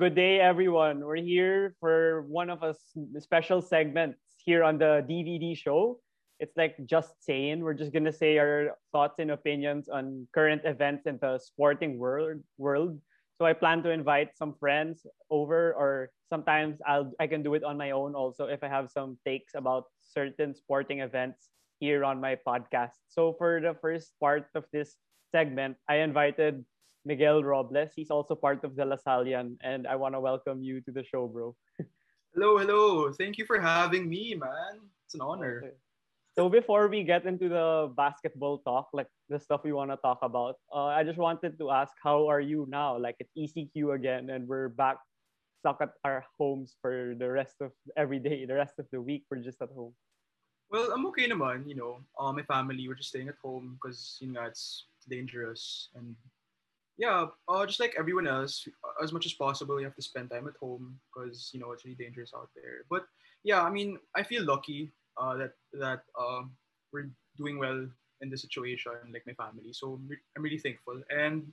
[0.00, 1.04] good day, everyone.
[1.04, 2.80] We're here for one of us
[3.20, 6.00] special segments here on the DVD show.
[6.40, 7.60] It's like just saying.
[7.60, 12.40] We're just gonna say our thoughts and opinions on current events in the sporting world.
[12.56, 12.96] World.
[13.36, 17.60] So I plan to invite some friends over, or sometimes I'll I can do it
[17.60, 22.24] on my own also if I have some takes about certain sporting events here on
[22.24, 22.96] my podcast.
[23.12, 24.96] So for the first part of this
[25.28, 26.64] segment, I invited
[27.04, 27.90] Miguel Robles.
[27.94, 31.26] He's also part of the Lasallian, and I want to welcome you to the show,
[31.26, 31.56] bro.
[32.34, 33.12] Hello, hello.
[33.12, 34.78] Thank you for having me, man.
[35.04, 35.62] It's an honor.
[35.64, 35.74] Okay.
[36.38, 40.20] So before we get into the basketball talk, like the stuff we want to talk
[40.22, 42.96] about, uh, I just wanted to ask, how are you now?
[42.96, 44.98] Like it's ECQ again, and we're back
[45.60, 48.46] stuck at our homes for the rest of every day.
[48.46, 49.92] The rest of the week, we're just at home.
[50.70, 52.00] Well, I'm okay naman, you know.
[52.18, 55.90] Uh, my family, we're just staying at home because, you know, it's dangerous.
[55.96, 56.14] And
[57.00, 58.68] yeah, uh, just like everyone else,
[59.02, 61.86] as much as possible, you have to spend time at home because, you know, it's
[61.86, 62.84] really dangerous out there.
[62.90, 63.06] But
[63.42, 66.42] yeah, I mean, I feel lucky uh, that that uh,
[66.92, 67.88] we're doing well
[68.20, 69.72] in the situation, like my family.
[69.72, 69.98] So
[70.36, 71.00] I'm really thankful.
[71.08, 71.48] And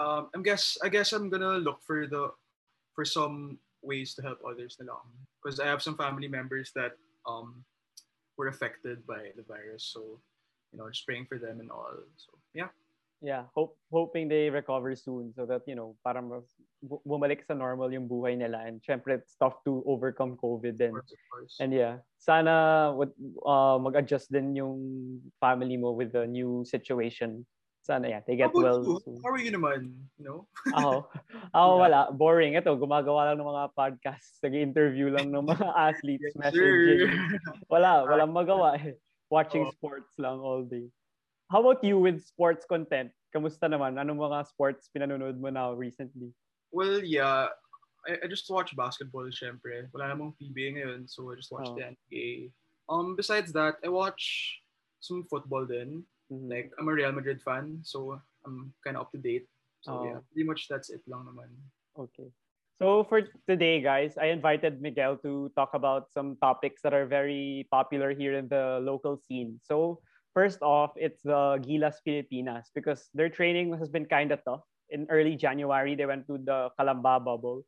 [0.00, 2.32] um, I guess I guess I'm gonna look for the
[2.96, 5.12] for some ways to help others along.
[5.44, 6.96] Because I have some family members that
[7.28, 7.64] um,
[8.38, 9.84] were affected by the virus.
[9.92, 10.24] So,
[10.72, 12.00] you know, just praying for them and all.
[12.16, 12.72] So, yeah.
[13.20, 16.24] Yeah, hope hoping they recover soon so that you know para
[17.04, 20.96] bumalik sa normal yung buhay nila and syempre it's tough to overcome COVID Of and
[20.96, 21.54] course, of course.
[21.60, 22.88] and yeah sana
[23.44, 24.80] uh, mag-adjust din yung
[25.36, 27.44] family mo with the new situation
[27.84, 28.96] sana yeah they How get about well you?
[29.04, 29.80] soon How are you naman?
[30.16, 30.38] You know?
[30.72, 31.12] ako
[31.52, 31.82] ako Yeah.
[31.84, 37.04] wala boring ito gumagawa lang ng mga podcasts nag-interview lang ng mga athletes Yes, messaging
[37.04, 37.12] sir.
[37.68, 38.96] wala walang magawa eh
[39.28, 39.76] watching Oo.
[39.76, 40.88] sports lang all day
[41.50, 46.30] how about you with sports content kamusta naman anong mga sports pinanonood mo now recently
[46.70, 47.50] Well, yeah.
[48.06, 49.90] I, I just watch basketball, syempre.
[49.90, 51.74] Wala namang PBA ngayon, so I just watch Oh.
[51.74, 52.54] the NBA.
[52.86, 54.22] Um, besides that, I watch
[55.02, 56.06] some football then.
[56.30, 56.46] Mhm.
[56.46, 59.50] Like, I'm a Real Madrid fan, so I'm kind of up to date.
[59.82, 60.04] So Oh.
[60.06, 61.50] yeah, pretty much that's it lang naman.
[61.98, 62.30] Okay.
[62.78, 67.66] So for today, guys, I invited Miguel to talk about some topics that are very
[67.66, 69.58] popular here in the local scene.
[69.60, 69.98] So
[70.34, 74.64] first off, it's the Gilas Pilipinas because their training has been kind of tough.
[74.90, 77.62] In early January, they went to the Calamba bubble,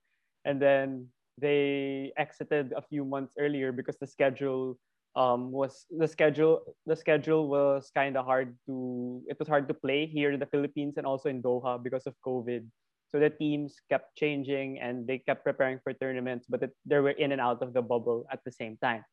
[0.44, 1.06] and then
[1.38, 4.78] they exited a few months earlier because the schedule
[5.14, 9.74] um, was the schedule the schedule was kind of hard to it was hard to
[9.74, 12.66] play here in the Philippines and also in Doha because of COVID.
[13.12, 17.12] So the teams kept changing and they kept preparing for tournaments, but it, they were
[17.12, 19.04] in and out of the bubble at the same time.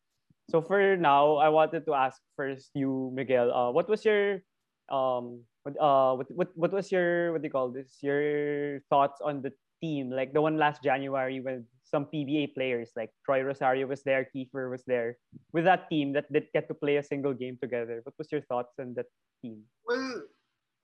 [0.50, 4.42] So for now, I wanted to ask first you, Miguel, uh, what was your
[4.90, 9.22] um what uh what, what what was your what do you call this your thoughts
[9.22, 13.88] on the team like the one last January with some PBA players like Troy Rosario
[13.88, 15.18] was there, Kiefer was there
[15.54, 18.02] with that team that did get to play a single game together.
[18.04, 19.10] What was your thoughts on that
[19.42, 19.62] team?
[19.86, 20.24] Well,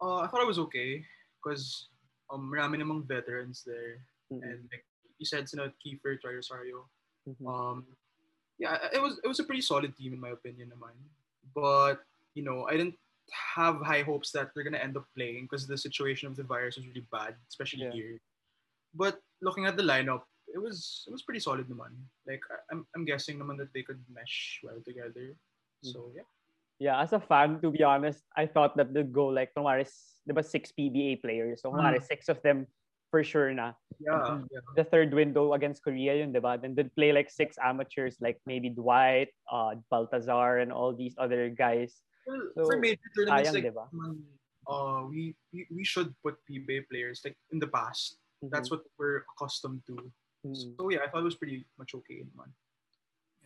[0.02, 1.04] uh, I thought it was okay
[1.42, 1.90] because
[2.30, 4.02] um, marami namang veterans there.
[4.34, 4.42] Mhm.
[4.42, 4.86] And like
[5.18, 6.90] you said, sina Kiefer, Troy Rosario.
[7.30, 7.46] Mhm.
[7.46, 7.86] Um,
[8.60, 10.96] yeah, it was it was a pretty solid team in my opinion, naman.
[11.54, 12.02] But
[12.34, 12.96] you know, I didn't
[13.56, 16.78] have high hopes that they're gonna end up playing because the situation of the virus
[16.78, 17.92] was really bad, especially Yeah.
[17.92, 18.16] here.
[18.94, 21.92] But looking at the lineup, it was it was pretty solid, naman.
[22.28, 25.36] Like I'm I'm guessing naman that they could mesh well together.
[25.84, 26.26] So yeah,
[26.80, 30.20] Yeah, as a fan, to be honest, I thought that they'd go like, kunwari, s-
[30.28, 31.64] di ba six PBA players?
[31.64, 32.08] So, kunwari, Mm.
[32.08, 32.68] six of them
[33.16, 33.72] for sure na.
[34.04, 34.60] yeah, yeah.
[34.76, 36.60] The third window against Korea yun, di ba?
[36.60, 41.48] Then they'd play like six amateurs, like maybe Dwight, uh, Baltazar, and all these other
[41.48, 42.04] guys.
[42.28, 43.86] Well, So, for major tournaments sayang, like diba?
[44.68, 48.20] uh, we, we we should put PBA players like in the past.
[48.52, 49.96] That's what we're accustomed to.
[50.44, 50.76] Mhm.
[50.76, 52.52] So yeah, I thought it was pretty much okay naman.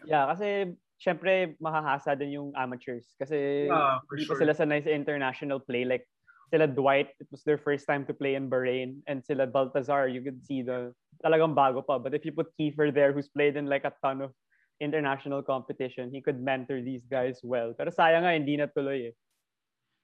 [0.09, 4.41] Yeah, kasi syempre makahasa din yung amateurs kasi Yeah, for hindi pa sure.
[4.49, 5.85] sila sanay sa international play.
[5.85, 6.08] Like
[6.49, 10.21] sila Dwight, it was their first time to play in Bahrain and sila Baltazar, you
[10.21, 10.93] could see the
[11.23, 11.97] talagang bago pa.
[11.97, 14.33] But if you put Kiefer there who's played in like a ton of
[14.81, 17.73] international competition, he could mentor these guys well.
[17.77, 19.15] Pero sayang nga hindi natuloy eh.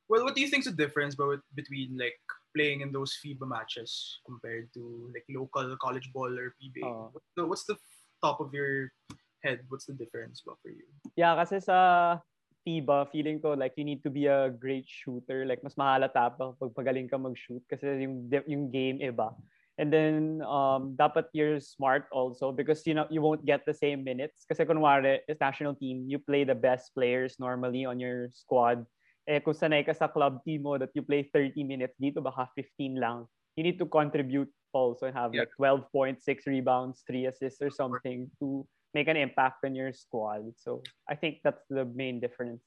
[0.05, 1.17] Well, what do you think's the difference
[1.55, 2.19] between like
[2.53, 6.85] playing in those FIBA matches compared to like local college ball or PBA?
[6.85, 7.09] Oo.
[7.09, 7.77] What's, the, what's the
[8.21, 8.93] top of your
[9.41, 9.65] head?
[9.69, 10.85] What's the difference ba for you?
[11.17, 12.21] Yeah, kasi sa
[12.65, 15.45] FIBA, feeling ko like you need to be a great shooter.
[15.45, 19.37] Like mas mahalata pa pag pagaling ka mag-shoot kasi yung yung game iba.
[19.77, 24.01] And then um dapat you're smart also because you know you won't get the same
[24.01, 24.47] minutes.
[24.49, 28.81] Kasi kunwari, as national team, you play the best players normally on your squad.
[29.29, 32.49] Eh kung sanay ka sa club team mo that you play 30 minutes, dito baka
[32.57, 33.29] 15 lang.
[33.53, 35.47] You need to contribute also and have Yeah.
[35.47, 39.91] like 12 points, 6 rebounds, 3 assists or something to make an impact on your
[39.91, 40.55] squad.
[40.55, 40.79] So
[41.11, 42.63] I think that's the main difference.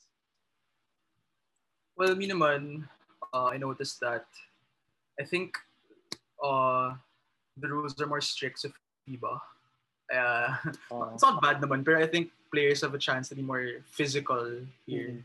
[1.97, 2.85] Well, me naman,
[3.33, 4.29] uh, I noticed that
[5.17, 5.57] I think
[6.45, 6.93] uh,
[7.57, 8.69] the rules are more strict sa
[9.09, 9.33] FIBA.
[9.33, 9.41] Uh,
[10.09, 10.57] Uh,
[11.13, 14.65] it's not bad naman, but I think players have a chance to be more physical
[14.89, 15.21] here.
[15.21, 15.25] Mhm.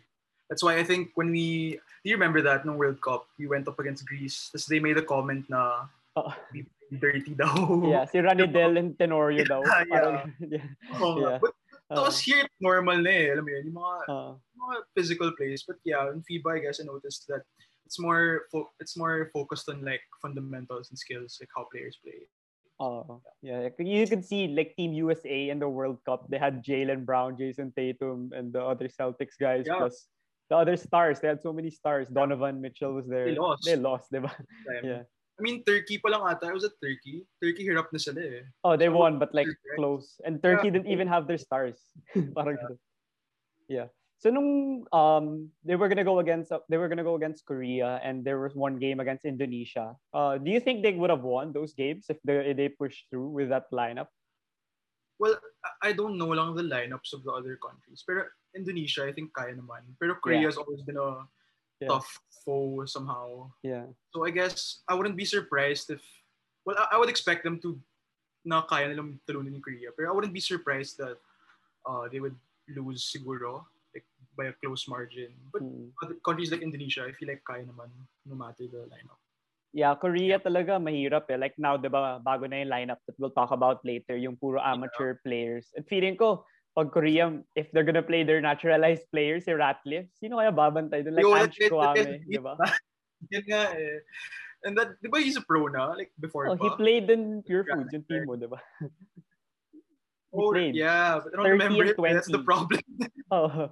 [0.52, 3.64] That's why I think when we, do you remember that no World Cup, we went
[3.72, 5.88] up against Greece, they made a comment na
[6.20, 6.68] oh, we
[7.00, 7.54] dirty daw.
[7.88, 9.62] yeah, si Ranidel and Tenorio daw.
[9.68, 10.68] Yeah, Parang, yeah.
[10.94, 11.22] Nga.
[11.22, 11.38] Yeah.
[11.42, 11.54] But
[11.92, 13.28] Uh, tapos here, normal na eh.
[13.36, 15.68] Alam mo yun, yung mga, uh, mga physical plays.
[15.68, 17.44] But yeah, in FIBA, I guess I noticed that
[17.86, 22.24] it's more fo- it's more focused on like fundamentals and skills, like how players play.
[22.80, 23.68] Oh, yeah.
[23.78, 26.26] You can see like Team USA in the World Cup.
[26.32, 29.84] They had Jaylen Brown, Jayson Tatum, and the other Celtics guys Yeah.
[29.84, 30.08] plus
[30.50, 31.20] the other stars.
[31.20, 32.08] They had so many stars.
[32.08, 33.28] Donovan Mitchell was there.
[33.28, 33.68] They lost.
[33.68, 34.32] They lost, diba?
[34.82, 35.04] Yeah.
[35.34, 36.54] I mean, Turkey pa lang ata.
[36.54, 37.26] Was at Turkey.
[37.42, 38.46] Turkey hirap na sila eh.
[38.64, 39.78] Oh, they So, won, but like right?
[39.82, 40.22] close.
[40.26, 40.78] And Turkey Yeah.
[40.78, 41.82] didn't even have their stars.
[42.38, 42.78] Parang ganun.
[43.68, 43.88] yeah.
[44.22, 48.24] So nung um they were gonna go against they were gonna go against Korea and
[48.24, 49.98] there was one game against Indonesia.
[50.16, 53.34] Uh, do you think they would have won those games if they they pushed through
[53.36, 54.08] with that lineup?
[55.20, 55.36] Well,
[55.84, 58.04] I- don't know lang the lineups of the other countries.
[58.08, 59.92] Pero Indonesia, I think kaya naman.
[60.00, 61.28] Pero Korea has always been a
[61.84, 61.92] Yeah.
[61.92, 62.10] tough
[62.44, 63.52] foe somehow.
[63.64, 63.92] Yeah.
[64.16, 66.02] So I guess I wouldn't be surprised if,
[66.66, 67.80] well, I, I would expect them to
[68.44, 69.92] na kaya nilang talunin yung Korea.
[69.96, 71.16] Pero I wouldn't be surprised that
[71.88, 72.36] uh, they would
[72.68, 73.64] lose siguro
[73.96, 75.32] like by a close margin.
[75.52, 75.92] But Mm.
[76.04, 77.92] other countries like Indonesia, I feel like kaya naman
[78.28, 79.20] no matter the lineup.
[79.74, 81.40] Yeah, Korea talaga mahirap eh.
[81.40, 84.62] Like now, 'di ba, bago na yung lineup that we'll talk about later, yung puro
[84.62, 85.74] amateur players.
[85.74, 90.38] And feeling ko, pag Korea, if they're gonna play their naturalized players, si Ratliff, sino
[90.42, 91.16] kaya babantay doon?
[91.16, 92.58] Like Yo, Ange Kwame, 'di ba?
[93.34, 94.02] Yan nga eh.
[94.66, 95.94] And that, di ba he's a pro na?
[95.94, 96.76] Like before Oh, he pa?
[96.76, 98.60] played in Pure Foods, yung team mo, 'di ba?
[100.34, 100.74] he Oh, played.
[100.74, 101.22] yeah.
[101.22, 101.96] But I don't 30 remember it.
[102.18, 102.48] That's the 20.
[102.48, 102.82] problem.
[103.34, 103.70] Oh.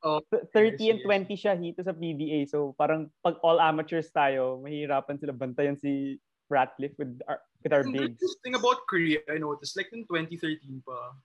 [0.00, 1.26] Oh, 30 yes, and yes.
[1.26, 2.46] 20 siya dito sa PBA.
[2.46, 7.82] So parang pag all amateurs tayo, mahirapan sila bantayan si Ratliff with our, with our
[7.82, 8.16] bigs.
[8.22, 11.18] the thing about Korea, I noticed, like in 2013 pa,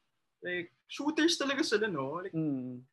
[0.43, 2.21] like, shooters talaga sila, no?
[2.21, 2.83] Like, Mm.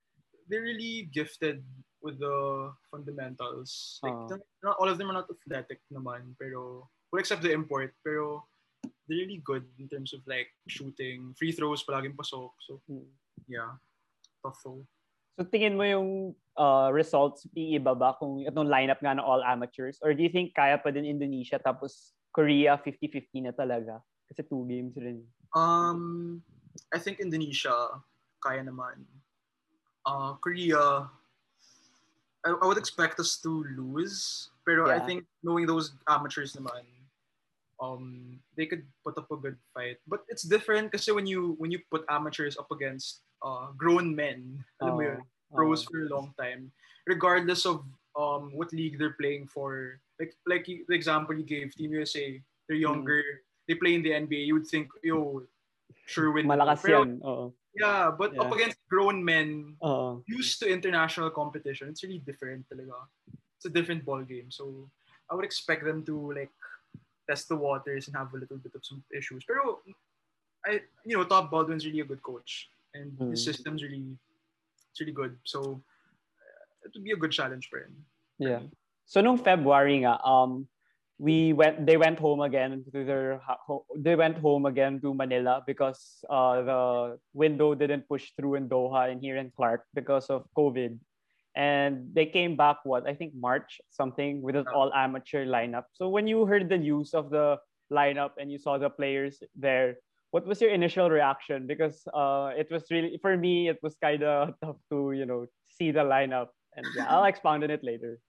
[0.49, 1.63] they're really gifted
[2.03, 4.01] with the fundamentals.
[4.03, 7.95] Like, they're not, all of them are not athletic naman, pero, well, except the import,
[8.03, 8.47] pero
[9.11, 12.55] they're really good in terms of like shooting, free throws, palaging pasok.
[12.63, 13.11] So, Mm.
[13.51, 13.75] yeah,
[14.43, 14.87] tough though.
[15.39, 19.97] So tingin mo yung uh, results iiba ba kung itong lineup nga ng all amateurs?
[20.05, 24.05] Or do you think kaya pa din Indonesia tapos Korea 50-50 na talaga?
[24.29, 25.25] Kasi two games rin.
[25.57, 26.39] Um,
[26.95, 28.01] I think Indonesia,
[28.43, 29.05] kaya naman.
[30.07, 31.09] Uh, Korea,
[32.45, 34.51] I, I would expect us to lose.
[34.65, 36.85] Pero I think knowing those amateurs naman,
[37.81, 39.99] um, they could put up a good fight.
[40.07, 44.63] But it's different kasi when you when you put amateurs up against uh, grown men,
[44.81, 45.21] alam mo yun,
[45.53, 45.89] pros Oo.
[45.91, 46.71] for a long time,
[47.09, 47.83] regardless of
[48.19, 49.99] um what league they're playing for.
[50.21, 52.37] Like like the example you gave, Team USA,
[52.69, 52.89] they're Mm.
[52.93, 53.23] younger,
[53.67, 54.47] they play in the NBA.
[54.53, 55.43] You would think, yo,
[56.07, 56.47] sure win.
[56.47, 57.21] Malakas Pero, yan.
[57.23, 57.53] Oo.
[57.75, 58.43] Yeah, but Yeah.
[58.43, 60.23] up against grown men Oo.
[60.27, 63.07] used to international competition, it's really different talaga.
[63.57, 64.51] It's a different ball game.
[64.51, 64.91] So
[65.31, 66.51] I would expect them to like
[67.31, 69.47] test the waters and have a little bit of some issues.
[69.47, 69.79] Pero
[70.67, 72.69] I you know, Tab Baldwin's really a good coach.
[72.91, 73.55] And his Mm.
[73.55, 74.03] system's really
[74.91, 75.39] it's really good.
[75.47, 75.79] So
[76.43, 77.95] uh, it would be a good challenge for him.
[78.43, 78.67] Yeah.
[79.07, 80.67] So nung February nga, um,
[81.21, 83.43] we went, they went home again to their,
[83.95, 89.13] they went home again to Manila because uh, the window didn't push through in Doha
[89.13, 90.99] and here in Clark because of COVID.
[91.55, 95.85] And they came back, what, I think March, something, with an all amateur lineup.
[95.93, 97.59] So when you heard the news of the
[97.93, 99.97] lineup and you saw the players there,
[100.31, 101.67] what was your initial reaction?
[101.67, 105.45] Because uh, it was really, for me, it was kind of tough to, you know,
[105.69, 106.49] see the lineup.
[106.77, 108.21] And yeah, I'll expound on it later.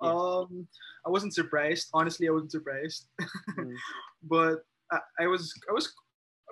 [0.00, 0.66] Um
[1.06, 1.88] I wasn't surprised.
[1.92, 3.08] Honestly, I wasn't surprised.
[3.58, 3.76] Mm.
[4.24, 5.92] but I, I was I was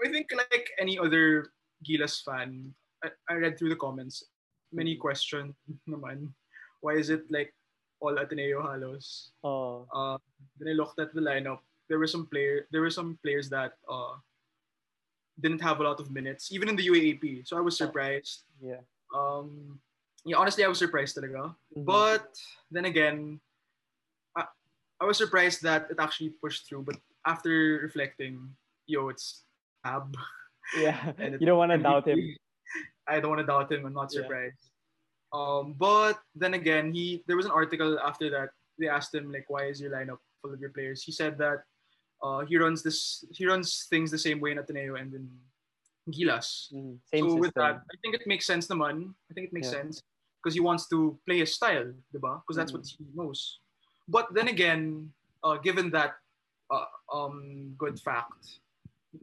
[0.04, 1.50] I think like any other
[1.84, 2.74] Gilas fan,
[3.04, 4.22] I, I read through the comments.
[4.72, 5.54] Many question
[5.90, 6.32] naman.
[6.80, 7.52] Why is it like
[8.00, 9.30] all Ateneo halos?
[9.44, 10.18] Oh, Uh,
[10.58, 11.60] then I looked at the lineup.
[11.88, 14.16] There were some player there were some players that uh
[15.40, 17.48] didn't have a lot of minutes, even in the UAAP.
[17.48, 18.44] So I was surprised.
[18.60, 18.84] yeah.
[19.16, 19.80] Um,
[20.24, 21.54] yeah, honestly, I was surprised talaga.
[21.76, 21.84] Mhm.
[21.84, 22.30] But
[22.70, 23.40] then again,
[24.36, 24.46] I,
[25.00, 26.82] I was surprised that it actually pushed through.
[26.86, 28.54] But after reflecting,
[28.86, 29.42] yo, it's
[29.84, 30.14] Ab.
[30.78, 31.12] Yeah.
[31.18, 32.18] And you don't want to doubt him.
[33.06, 33.84] I don't want to doubt him.
[33.86, 34.22] I'm not Yeah.
[34.22, 34.62] surprised.
[35.32, 38.50] Um, but then again, he there was an article after that.
[38.78, 41.64] They asked him like, "Why is your lineup full of your players?" He said that
[42.22, 43.24] uh, he runs this.
[43.32, 45.24] He runs things the same way in Ateneo and in
[46.12, 46.68] Gilas.
[46.68, 47.40] Same so system.
[47.40, 49.16] with that, I think it makes sense naman.
[49.30, 49.80] I think it makes Yeah.
[49.88, 50.02] sense
[50.42, 52.42] because he wants to play his style, diba?
[52.42, 53.58] Because that's what he knows.
[54.08, 55.12] But then again,
[55.44, 56.14] uh, given that
[56.70, 58.58] uh, um, good fact,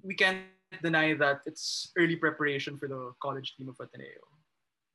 [0.03, 0.39] we can't
[0.81, 4.21] deny that it's early preparation for the college team of Ateneo.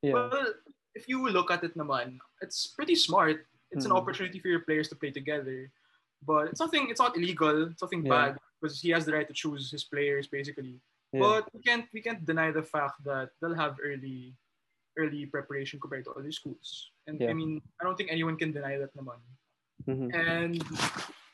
[0.03, 0.13] yeah.
[0.13, 0.55] Well,
[0.95, 3.45] if you look at it naman, it's pretty smart.
[3.73, 3.91] It's Mhm.
[3.91, 5.69] an opportunity for your players to play together.
[6.23, 8.15] But it's nothing it's not illegal, it's nothing Yeah.
[8.17, 10.81] bad because he has the right to choose his players basically.
[11.13, 11.21] yeah.
[11.21, 14.37] But we can't we can't deny the fact that they'll have early
[14.97, 16.91] early preparation compared to other schools.
[17.07, 17.31] And Yeah.
[17.31, 19.19] I mean, I don't think anyone can deny that naman.
[19.87, 20.15] Mhm.
[20.15, 20.63] And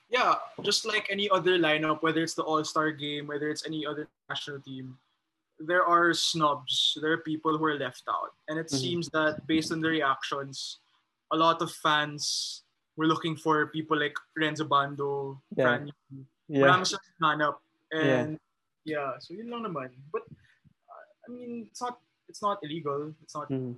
[0.09, 4.09] yeah, just like any other lineup, whether it's the All-Star game, whether it's any other
[4.29, 4.99] national team,
[5.61, 6.97] there are snubs.
[7.01, 8.33] There are people who are left out.
[8.49, 8.81] And it Mhm.
[8.81, 10.81] seems that based on the reactions,
[11.31, 12.65] a lot of fans
[12.97, 15.65] were looking for people like Rhenz Abando, Yeah.
[15.65, 16.27] Fran Yu.
[16.49, 16.65] Yeah.
[16.67, 17.57] Marami siyang hanap.
[17.93, 18.41] And
[18.85, 19.19] yeah.
[19.21, 19.93] so yun lang naman.
[20.11, 20.25] But
[20.91, 22.01] uh, I mean, it's not
[22.31, 23.11] it's not illegal.
[23.27, 23.75] It's not Mhm.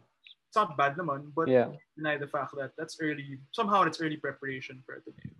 [0.46, 1.72] it's not bad naman, but Yeah.
[1.96, 5.32] deny the fact that that's early somehow it's early preparation for Ateneo.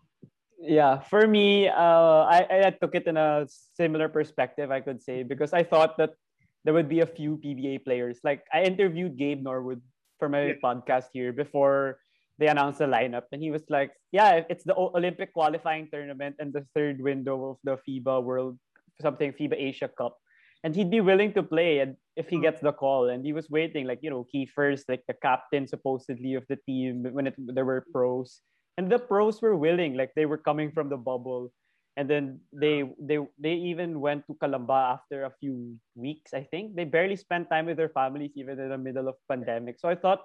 [0.56, 3.44] Yeah, for me, uh, I, I took it in a
[3.76, 6.16] similar perspective, I could say, because I thought that
[6.64, 8.22] there would be a few PBA players.
[8.24, 9.82] Like I interviewed Gabe Norwood
[10.16, 10.62] for my Yeah.
[10.64, 11.98] podcast here before
[12.38, 16.54] they announced the lineup, and he was like, "Yeah, it's the Olympic qualifying tournament and
[16.54, 18.56] the third window of the FIBA World
[19.02, 20.16] something FIBA Asia Cup."
[20.64, 22.42] And he'd be willing to play and if he Mm.
[22.42, 23.08] gets the call.
[23.08, 27.02] And he was waiting, like, you know, Kiefer, like the captain supposedly of the team
[27.12, 28.42] when it, there were pros
[28.78, 31.52] and the pros were willing like they were coming from the bubble
[31.96, 36.74] and then they they they even went to Calamba after a few weeks i think
[36.74, 39.94] they barely spent time with their families even in the middle of pandemic so i
[39.94, 40.24] thought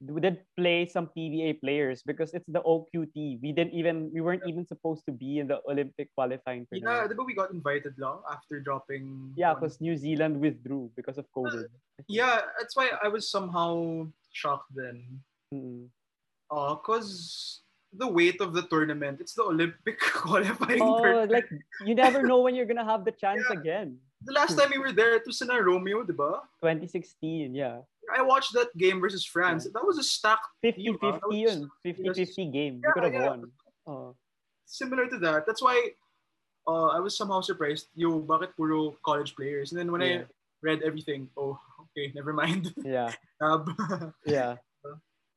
[0.00, 3.40] we did play some PBA players because it's the OQT.
[3.40, 7.08] We didn't even we weren't even supposed to be in the Olympic qualifying Yeah, tournament.
[7.10, 11.24] di ba we got invited lang after dropping Yeah, because New Zealand withdrew because of
[11.32, 11.72] COVID.
[12.08, 15.24] Yeah, that's why I was somehow shocked then.
[15.48, 15.88] Mm.
[16.52, 17.64] Uh, cause
[17.96, 21.32] the weight of the tournament, it's the Olympic qualifying Oh, tournament.
[21.32, 21.48] like
[21.88, 23.56] you never know when you're gonna have the chance Yeah.
[23.64, 23.96] again.
[24.26, 26.40] the last time we were there, it was in a Romeo, di ba?
[26.64, 27.80] 2016, yeah.
[28.14, 29.64] I watched that game versus France.
[29.72, 31.10] That was a stacked 50-50 team, ah.
[31.12, 31.70] That was yun.
[31.84, 32.74] 50-50 game.
[32.84, 33.28] Yeah, could have yeah.
[33.28, 33.40] won.
[33.86, 34.14] Oh.
[34.66, 35.46] similar to that.
[35.46, 35.94] That's why
[36.66, 37.86] uh, I was somehow surprised.
[37.94, 39.70] Yo, bakit puro college players?
[39.70, 40.26] And then when Yeah.
[40.26, 40.30] I
[40.62, 41.54] read everything, oh,
[41.90, 42.74] okay, never mind.
[42.84, 43.14] Yeah.
[43.38, 43.70] Tab.
[44.26, 44.58] Yeah.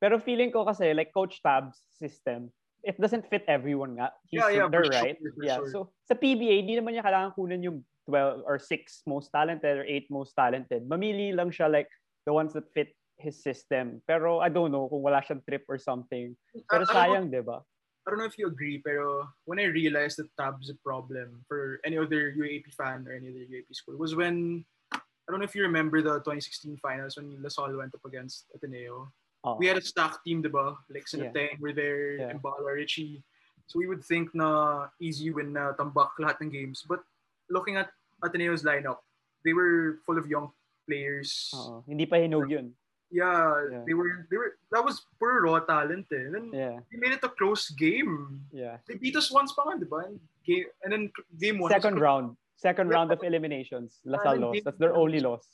[0.02, 2.50] Pero feeling ko kasi like Coach Tab's system,
[2.88, 4.16] it doesn't fit everyone nga.
[4.32, 5.18] He's Yeah, yeah, there, sure, right?
[5.44, 5.60] yeah.
[5.60, 5.70] sure.
[5.70, 8.66] So sa PBA, di naman niya kailangan kunin yung 12 or 6
[9.06, 10.88] most talented or 8 most talented.
[10.88, 11.92] Mamili lang siya like
[12.30, 14.06] the ones that fit his system.
[14.06, 16.38] Pero I don't know kung wala siyang trip or something.
[16.70, 17.58] Pero ah, I- I don't know- sayang, di ba?
[18.06, 21.78] I don't know if you agree, pero when I realized that tab's a problem for
[21.86, 25.54] any other UAAP fan or any other UAAP school was when I don't know if
[25.54, 29.14] you remember the 2016 finals when La Salle went up against Ateneo.
[29.46, 29.62] Oh.
[29.62, 30.74] We had a stacked team, diba?
[30.90, 32.34] Like sina Teng were there, Yeah.
[32.34, 33.22] and Mbala, Ricci.
[33.70, 36.82] So we would think na easy win na uh, tambak lahat ng games.
[36.82, 37.06] But
[37.46, 37.94] looking at
[38.26, 39.06] Ateneo's lineup,
[39.46, 40.50] they were full of young
[40.90, 41.54] players.
[41.54, 41.86] Oo.
[41.86, 42.74] Hindi pa hinog yun.
[43.14, 43.84] Yeah, Yeah.
[43.86, 46.30] they were they were that was pure raw talent eh.
[46.30, 46.76] And then Yeah.
[46.90, 48.42] they made it a close game.
[48.50, 48.82] Yeah.
[48.90, 50.10] They beat us once pa nga, di ba?
[50.10, 51.04] And Game, and then
[51.38, 51.70] game one.
[51.70, 52.34] Second round.
[52.58, 52.96] Second Yeah.
[53.02, 54.02] round of eliminations.
[54.06, 54.54] La Salle lost.
[54.58, 55.46] game- That's their only loss.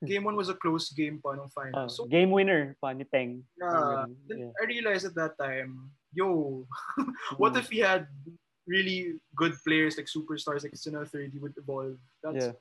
[0.10, 1.74] Game one was a close game pa nung final.
[1.74, 3.42] Oh, so game winner pa ni Teng.
[3.58, 4.50] yeah, then yeah.
[4.58, 6.62] I realized at that time, yo,
[7.42, 7.62] what Mm.
[7.62, 8.06] if he had
[8.70, 11.98] really good players like superstars like Sino 30 would evolve?
[12.22, 12.54] That's, Yeah.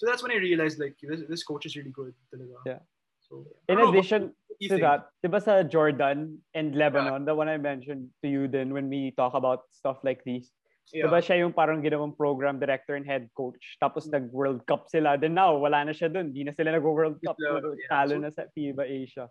[0.00, 2.16] So that's when I realized like this, this coach is really good.
[2.32, 2.56] Talaga.
[2.64, 2.80] Yeah.
[3.20, 6.72] So In I know, addition what do you to that, di ba sa Jordan and
[6.72, 10.48] Lebanon, the one I mentioned to you then when we talk about stuff like these,
[10.88, 11.04] yeah.
[11.04, 15.20] di ba siya yung parang ginawang program director and head coach, tapos nag-World Cup sila,
[15.20, 17.92] then now, wala na siya dun, di na sila nag-World Cup, Yeah, yeah.
[17.92, 19.28] talo So- na sa FIBA Asia.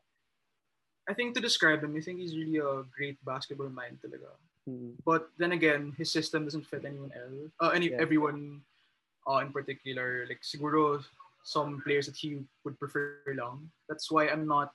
[1.09, 4.29] I think to describe him, I think he's really a great basketball mind talaga.
[4.69, 4.93] Hmm.
[5.01, 7.49] But then again, his system doesn't fit anyone else.
[7.57, 7.97] Uh, any Yeah.
[8.05, 8.61] everyone
[9.29, 10.25] uh, in particular.
[10.27, 11.05] Like siguro
[11.45, 13.69] some players that he would prefer lang.
[13.87, 14.73] That's why I'm not.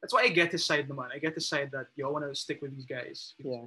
[0.00, 1.10] That's why I get his side naman.
[1.10, 3.34] I get his side that yo, I want to stick with these guys.
[3.42, 3.66] Yeah.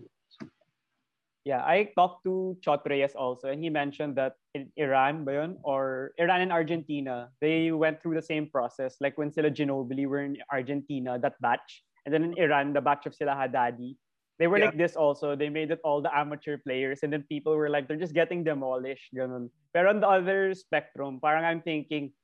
[1.47, 5.57] Yeah, I talked to Chot Reyes also, and he mentioned that in Iran, ba yun?
[5.63, 8.99] or Iran and Argentina, they went through the same process.
[8.99, 13.07] Like when sila Ginobili were in Argentina, that batch, and then in Iran, the batch
[13.07, 13.95] of sila Haddadi,
[14.39, 14.71] They were Yeah.
[14.71, 15.35] like this also.
[15.35, 18.43] They made it all the amateur players and then people were like, they're just getting
[18.43, 19.11] demolished.
[19.13, 19.51] Ganun.
[19.75, 22.15] Pero on the other spectrum, parang I'm thinking,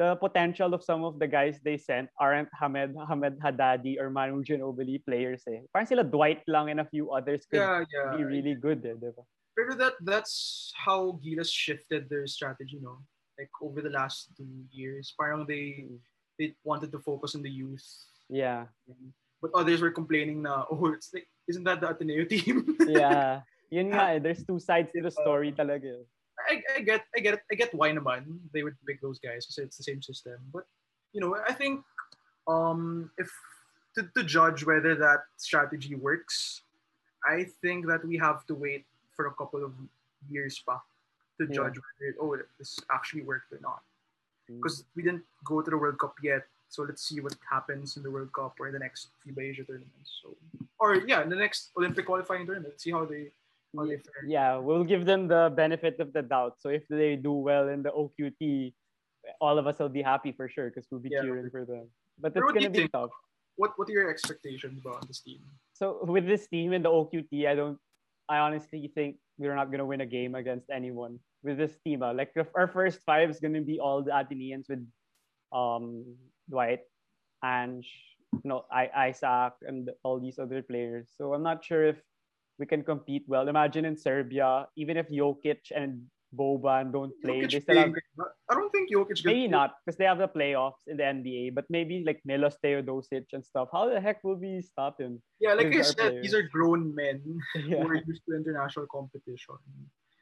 [0.00, 4.40] the potential of some of the guys they sent aren't Hamed, Hamed Haddadi or Manu
[4.44, 5.64] Ginobili players eh.
[5.72, 8.16] Parang sila Dwight lang and a few others could Yeah, yeah.
[8.16, 9.24] be really good eh, di ba?
[9.52, 13.04] Pero that that's how Gilas shifted their strategy, no?
[13.36, 15.84] Like over the last two years, parang they
[16.40, 17.84] they wanted to focus on the youth,
[18.32, 18.72] Yeah.
[19.42, 22.78] But others were complaining na, oh, it's like, isn't that the Ateneo team?
[22.86, 23.42] Yeah.
[23.72, 24.18] Yun nga eh.
[24.22, 25.90] There's two sides to the story talaga.
[26.00, 26.04] eh.
[26.42, 29.58] I, I get I get I get why naman they would pick those guys because
[29.58, 30.36] it's the same system.
[30.52, 30.64] But
[31.12, 31.80] you know, I think
[32.50, 33.30] um if
[33.96, 36.62] to, to judge whether that strategy works,
[37.24, 38.84] I think that we have to wait
[39.16, 39.72] for a couple of
[40.28, 40.80] years pa
[41.40, 41.56] to Yeah.
[41.64, 43.80] judge whether oh this actually worked or not.
[44.50, 44.60] Mm.
[44.60, 46.44] Because we didn't go to the World Cup yet.
[46.72, 49.64] So let's see what happens in the World Cup or in the next FIBA Asia
[49.64, 49.92] tournament.
[50.08, 50.32] So
[50.80, 52.80] or yeah, in the next Olympic qualifying tournament.
[52.80, 53.28] See how they
[53.76, 54.24] how they fare.
[54.26, 56.56] Yeah, we'll give them the benefit of the doubt.
[56.64, 58.72] So if they do well in the OQT,
[59.38, 61.20] all of us will be happy for sure because we'll be Yeah.
[61.20, 61.92] cheering for them.
[62.18, 62.92] But it's gonna be think?
[62.92, 63.12] tough.
[63.60, 65.44] What what are your expectations about this team?
[65.76, 67.76] So with this team in the OQT, I don't.
[68.32, 72.00] I honestly think we're not gonna win a game against anyone with this team.
[72.00, 72.16] ah.
[72.16, 74.80] Like our first five is gonna be all the Athenians with
[75.52, 76.16] um
[76.50, 76.80] Dwight,
[77.42, 77.84] and
[78.32, 81.08] you know I, Isaac and all these other players.
[81.16, 81.96] So I'm not sure if
[82.58, 83.48] we can compete well.
[83.48, 86.02] Imagine in Serbia, even if Jokic and
[86.34, 89.48] Boban don't play, Jokic they still have playing great, but I don't think Jokic maybe
[89.48, 91.54] not because they have the playoffs in the NBA.
[91.54, 93.68] But maybe like Milos Teodosic and stuff.
[93.72, 95.20] How the heck will we stop him?
[95.40, 97.20] Yeah, like I These are said, these are grown men
[97.56, 97.82] yeah.
[97.82, 99.56] who are used to international competition.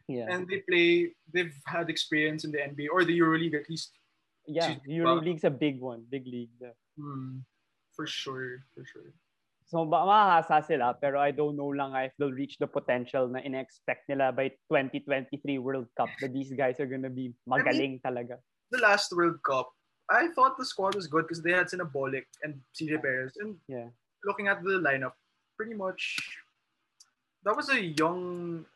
[0.08, 0.26] yeah.
[0.28, 3.92] And they play they've had experience in the NBA or the EuroLeague at least.
[4.50, 6.50] Yeah, She's- EuroLeague's a big one, big league.
[6.60, 6.75] Yeah.
[6.99, 7.47] Hmm,
[7.95, 9.15] for sure, for sure.
[9.71, 10.02] So ba
[10.67, 14.50] sila pero I don't know lang if they'll reach the potential na in-expect nila by
[14.67, 18.43] 2023 World Cup that these guys are gonna be magaling talaga.
[18.75, 19.71] The last World Cup,
[20.10, 23.39] I thought the squad was good because they had sina Bolick and CJ Perez.
[23.39, 23.95] And Yeah.
[24.26, 25.15] looking at the lineup,
[25.54, 26.19] pretty much
[27.47, 28.67] that was a young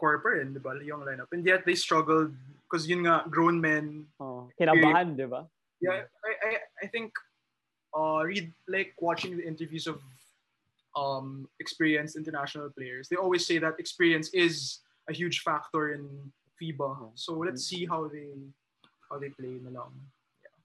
[0.00, 0.78] rin, di ba?
[0.82, 1.28] Young lineup.
[1.34, 2.32] And yet they struggled
[2.70, 5.50] because yun nga, grown men, Oh, kinabahan, 'di ba?
[5.82, 6.50] yeah I, I
[6.84, 7.10] I think
[7.96, 9.98] uh read like watching the interviews of
[10.94, 16.30] um experienced international players they always say that experience is a huge factor in
[16.60, 17.16] FIBA.
[17.16, 18.30] So let's see how they
[19.08, 19.96] how they play in na lang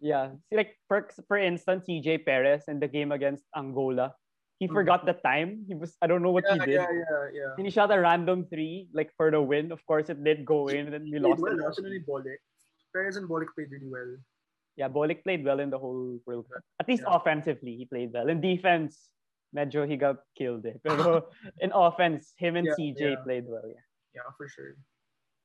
[0.04, 0.36] Yeah.
[0.52, 4.12] See, like for for instance, CJ Perez in the game against Angola,
[4.60, 4.74] he Mhm.
[4.74, 5.66] forgot the time.
[5.68, 6.80] He was I don't know what yeah he did.
[6.80, 9.72] yeah yeah yeah And he shot a random three like for the win.
[9.72, 11.42] Of course, it did go in, and then we He lost.
[11.44, 12.40] well ni Bolick
[12.96, 14.16] Perez and Bolick played really well
[14.76, 16.64] Yeah, Bolick played well in the whole World Cup.
[16.84, 17.16] At least Yeah.
[17.16, 18.28] offensively, he played well.
[18.28, 19.08] In defense,
[19.56, 20.76] medyo he got killed eh.
[20.84, 21.32] Pero
[21.64, 23.64] in offense, him and Yeah, CJ played well.
[23.68, 23.84] Yeah.
[24.20, 24.76] yeah for sure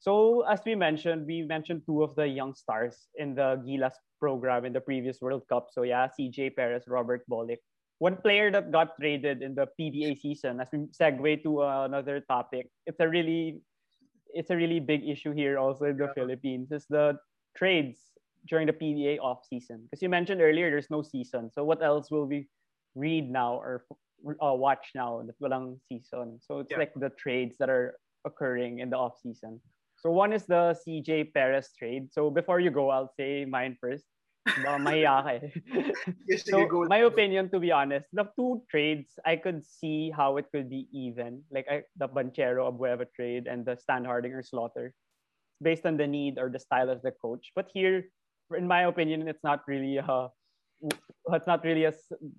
[0.01, 4.65] So as we mentioned, we mentioned two of the young stars in the Gilas program
[4.65, 5.69] in the previous World Cup.
[5.71, 7.61] So yeah, CJ Perez, Robert Bolick.
[8.01, 12.73] One player that got traded in the PBA season, as we segue to another topic,
[12.89, 13.61] it's a really
[14.33, 16.15] it's a really big issue here also in the Yeah.
[16.17, 17.19] Philippines, is the
[17.59, 18.01] trades
[18.49, 19.85] during the PBA off season.
[19.85, 21.51] Because you mentioned earlier there's no season.
[21.53, 22.49] So what else will we
[22.95, 23.85] read now or
[24.41, 26.39] uh, watch now that walang season?
[26.41, 26.79] So it's Yeah.
[26.79, 29.61] like the trades that are occurring in the off season.
[30.01, 32.09] So one is the CJ Perez trade.
[32.15, 34.07] So before you go, I'll say mine first.
[34.47, 35.53] Baka mahiya ka eh.
[36.29, 40.47] yes so my opinion, to be honest, the two trades, I could see how it
[40.51, 41.45] could be even.
[41.51, 44.95] Like I, the Banchero Abueva trade and the Standhardinger Slaughter,
[45.63, 47.53] based on the need or the style of the coach.
[47.55, 48.11] But here,
[48.57, 50.29] in my opinion, it's not really a
[51.33, 51.93] it's not really a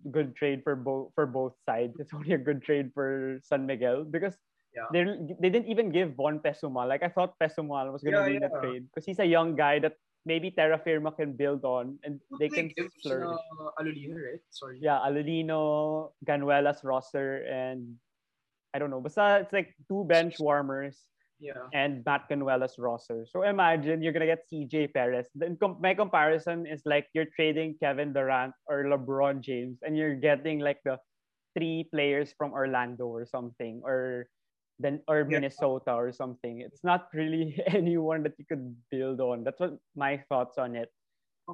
[0.09, 1.99] good trade for both for both sides.
[1.99, 4.35] It's only a good trade for San Miguel because
[4.71, 4.87] Yeah.
[4.95, 5.03] they
[5.43, 6.87] they didn't even give Von Pessumal.
[6.87, 9.55] Like I thought Pessumal was gonna Yeah, be in the trade because he's a young
[9.55, 13.37] guy that maybe Terra Firma can build on and they can give uh, flourish.
[13.41, 14.41] sina Alolina, right?
[14.51, 14.77] Sorry.
[14.81, 17.95] Yeah, Alolino, Ganuelas, Rosser, and
[18.73, 19.01] I don't know.
[19.01, 21.09] Basta it's like two bench warmers
[21.41, 21.65] Yeah.
[21.73, 23.25] and Matt Ganuelas Rosser.
[23.25, 25.27] So imagine you're gonna get CJ Perez.
[25.33, 30.59] Then my comparison is like you're trading Kevin Durant or LeBron James, and you're getting
[30.61, 31.01] like the
[31.57, 34.29] three players from Orlando or something, or
[34.81, 35.39] then or Yeah.
[35.39, 36.61] Minnesota or something.
[36.61, 39.43] It's not really anyone that you could build on.
[39.43, 40.89] That's what my thoughts on it.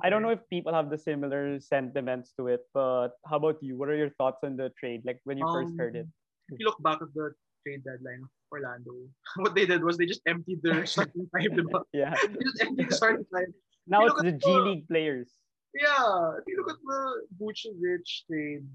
[0.04, 3.78] I don't know if people have the similar sentiments to it, but how about you?
[3.78, 5.02] What are your thoughts on the trade?
[5.06, 6.06] Like when you first heard it?
[6.06, 6.14] Um,
[6.54, 7.32] If you look back at the
[7.66, 8.94] trade deadline of Orlando,
[9.44, 11.50] what they did was they just emptied their starting five.
[11.94, 12.14] Yeah.
[12.14, 13.50] They just emptied the starting five.
[13.88, 15.32] Now it's the G the- League players.
[15.74, 17.02] Yeah, if you look at the
[17.38, 18.66] Vucevic trade,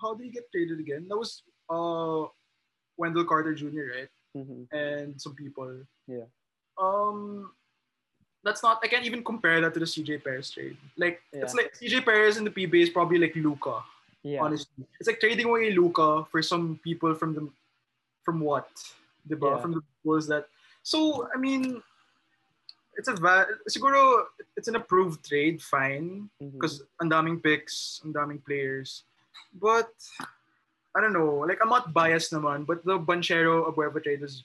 [0.00, 1.06] how did he get traded again?
[1.08, 2.28] That was uh,
[2.96, 4.10] Wendell Carter Jr., right?
[4.36, 4.66] Mhm.
[4.72, 5.84] And some people.
[6.06, 6.26] Yeah.
[6.78, 7.52] Um,
[8.44, 8.80] that's not.
[8.82, 10.76] I can't even compare that to the CJ Perez trade.
[10.96, 13.82] Like it's like CJ Perez in the PBA is probably like Luka.
[14.22, 14.42] Yeah.
[14.42, 17.48] Honestly, it's like trading away Luka for some people from the
[18.24, 18.68] from what,
[19.24, 19.58] the Yeah.
[19.58, 20.48] From the Bulls that.
[20.82, 21.82] So I mean,
[22.96, 26.52] it's a va- siguro it's an approved trade, fine, Mhm.
[26.52, 29.04] because ang daming picks, ang daming players,
[29.54, 29.90] but
[30.96, 31.44] I don't know.
[31.44, 34.44] Like I'm not biased naman, but the Banchero Abueva trade is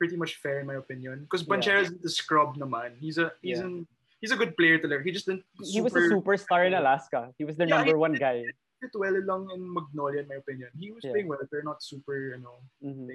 [0.00, 1.28] pretty much fair in my opinion.
[1.28, 1.52] Because Yeah.
[1.52, 2.96] Banchero is the scrub naman.
[2.98, 3.66] He's a he's Yeah.
[3.68, 3.86] an
[4.24, 5.04] he's a good player talaga.
[5.04, 5.44] He just didn't.
[5.60, 7.28] he was a superstar in Alaska.
[7.36, 8.48] He was their Yeah, number he- one guy.
[8.82, 10.70] Fit well lang in Magnolia, in my opinion.
[10.74, 11.12] He was Yeah.
[11.14, 13.14] playing well, they're not super, you know, Mhm.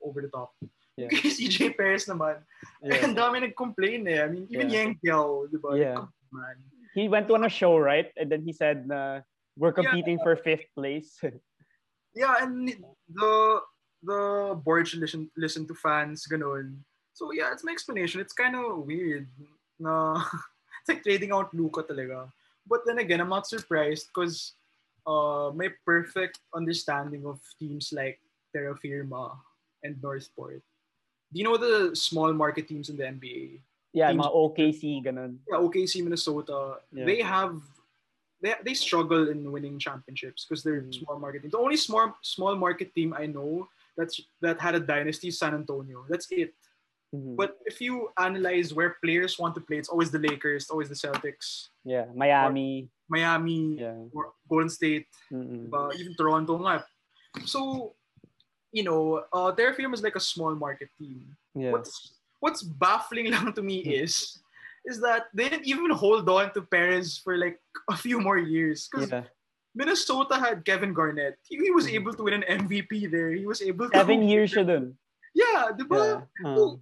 [0.00, 0.54] over the top.
[0.96, 1.08] Yeah.
[1.36, 2.40] CJ Perez naman,
[2.80, 3.00] Yeah.
[3.04, 4.24] ang dami nag-complain eh.
[4.24, 4.76] I mean, even Yeah.
[4.88, 5.76] Yeng Guiao, di ba?
[5.76, 6.06] Yeah.
[6.32, 6.56] man.
[6.96, 8.08] He went on a show, right?
[8.16, 9.20] And then he said, na,
[9.56, 11.20] "We're competing for fifth place."
[12.16, 12.72] Yeah, and
[13.12, 13.60] the
[14.02, 16.80] the board should listen listen to fans, ganun.
[17.12, 18.24] So yeah, it's my explanation.
[18.24, 19.28] It's kind of weird.
[19.78, 20.16] Na
[20.80, 22.32] it's like trading out Luka talaga.
[22.64, 24.56] But then again, I'm not surprised because
[25.06, 28.18] uh, my perfect understanding of teams like
[28.50, 29.36] Terra Firma
[29.84, 30.64] and Northport.
[31.30, 33.60] Do you know the small market teams in the NBA?
[33.96, 35.40] yeah, Teams- mga OKC, ganun.
[35.48, 36.84] Yeah, OKC, Minnesota.
[36.92, 37.08] Yeah.
[37.08, 37.56] They have
[38.42, 40.94] they they struggle in winning championships because they're Mm.
[40.94, 41.42] small market.
[41.50, 45.54] The only small small market team I know that's that had a dynasty is San
[45.54, 46.04] Antonio.
[46.08, 46.52] That's it.
[47.14, 47.36] Mhm.
[47.36, 50.98] But if you analyze where players want to play, it's always the Lakers, always the
[50.98, 52.90] Celtics, yeah, Miami.
[53.08, 54.10] Miami, Yeah.
[54.12, 55.70] or Golden State, Mhm.
[55.72, 56.82] uh, even Toronto nga.
[57.46, 57.94] So,
[58.72, 61.36] you know, uh, their firm is like a small market team.
[61.54, 61.70] Yeah.
[61.72, 64.42] What's what's baffling lang to me is
[64.86, 67.58] is that they didn't even hold on to Perez for like
[67.90, 69.26] a few more years because Yeah.
[69.76, 71.36] Minnesota had Kevin Garnett.
[71.44, 71.94] He, he was Mhm.
[72.00, 73.28] able to win an MVP there.
[73.36, 74.96] He was able to Seven years siya dun.
[75.36, 76.24] Yeah, di ba?
[76.40, 76.48] Yeah.
[76.48, 76.80] Uh,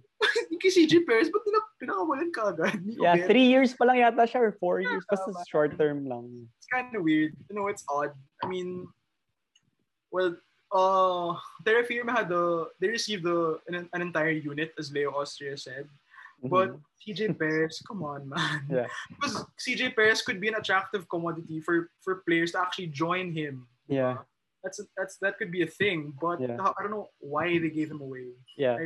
[0.63, 2.79] kay CJ Perez, ba't nila pinakawalan ka agad?
[2.87, 5.03] Yeah, three years pa lang yata siya or four years.
[5.11, 6.47] Basta short term lang.
[6.55, 7.35] It's kind of weird.
[7.51, 8.15] You know, it's odd.
[8.39, 8.87] I mean,
[10.07, 10.39] well,
[10.71, 11.35] uh,
[11.67, 15.91] Terra Firma had the, they received the, an, an entire unit, as Leo Austria said.
[16.49, 16.81] But Mhm.
[17.05, 18.65] CJ Perez, come on, man.
[18.69, 18.87] Yeah.
[19.09, 23.67] Because CJ Perez could be an attractive commodity for for players to actually join him.
[23.87, 24.17] yeah,
[24.63, 26.57] That's that's that could be a thing, but Yeah.
[26.57, 28.33] I don't know why they gave him away.
[28.57, 28.77] yeah.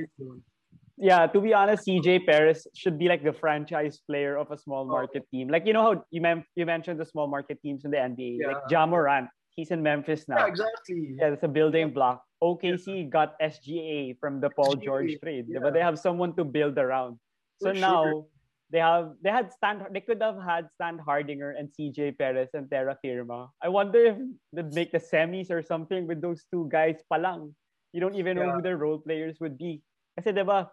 [1.02, 4.84] Yeah, to be honest, CJ Perez should be like the franchise player of a small
[4.84, 4.91] Oh.
[5.00, 5.48] market team.
[5.48, 8.43] Like you know how you mem- you mentioned the small market teams in the NBA,
[8.45, 8.84] like Yeah.
[8.84, 9.30] Ja Morant.
[9.56, 10.38] He's in Memphis now.
[10.39, 11.15] Yeah, exactly.
[11.19, 12.24] Yeah, it's a building block.
[12.43, 15.60] OKC got SGA from the Paul George trade, yeah.
[15.63, 17.19] but they have someone to build around.
[17.62, 17.82] So sure.
[17.82, 18.26] now
[18.72, 22.98] they have they had Stan they could have had Standhardinger and CJ Perez and Terra
[23.04, 23.50] Firma.
[23.62, 24.17] I wonder if
[24.54, 27.54] they'd make the semis or something with those two guys palang.
[27.93, 29.82] You don't even know who their role players would be.
[30.17, 30.69] Kasi diba,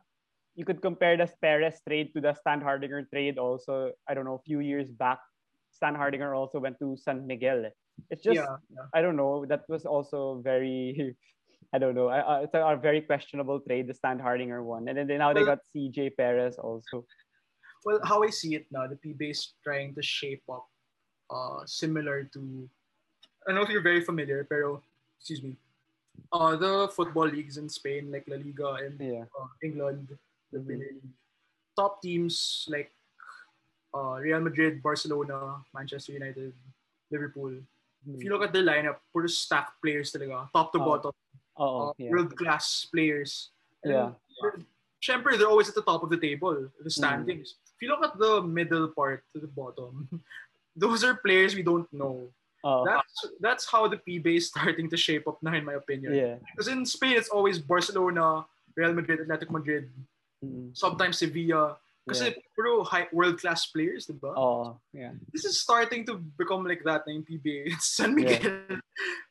[0.56, 4.44] you could compare the Perez trade to the Standhardinger trade also, I don't know, a
[4.44, 5.20] few years back.
[5.72, 7.70] Standhardinger also went to San Miguel.
[8.10, 8.88] It's just yeah, yeah.
[8.92, 9.44] I don't know.
[9.48, 11.16] That was also very,
[11.72, 12.08] I don't know.
[12.08, 15.58] I, it's a, very questionable trade, the Standhardinger one, and then they, now they got
[15.74, 17.04] CJ Perez also.
[17.84, 20.66] Well, how I see it now, the PBA is trying to shape up
[21.30, 22.68] uh, similar to,
[23.46, 24.82] I don't know if you're very familiar, pero,
[25.18, 25.56] excuse me,
[26.32, 30.16] uh, the football leagues in Spain, like La Liga and Yeah, uh, England,
[30.52, 30.78] the Mhm.
[30.78, 31.02] League.
[31.76, 32.90] Top teams like
[33.94, 36.52] uh, Real Madrid, Barcelona, Manchester United,
[37.10, 37.52] Liverpool.
[38.06, 41.12] If you look at the lineup, puro stacked players talaga, top to Oh, bottom,
[41.58, 43.50] Oh, uh, yeah, world-class players.
[43.82, 44.10] And yeah,
[45.02, 46.70] Siyempre, they're always at the top of the table, Mm.
[46.84, 47.54] the standings.
[47.76, 50.08] If you look at the middle part to the bottom,
[50.76, 52.28] those are players we don't know.
[52.64, 56.12] oh, That's that's how the PBA is starting to shape up now, in my opinion.
[56.14, 56.36] yeah.
[56.50, 59.88] Because in Spain, it's always Barcelona, Real Madrid, Atletico Madrid,
[60.44, 61.80] Mm, sometimes Sevilla.
[62.06, 62.38] Kasi yeah.
[62.54, 64.30] puro high, world-class players, ba?
[64.36, 67.72] Oh, yeah, This is starting to become like that na yung PBA.
[67.82, 68.78] San Miguel,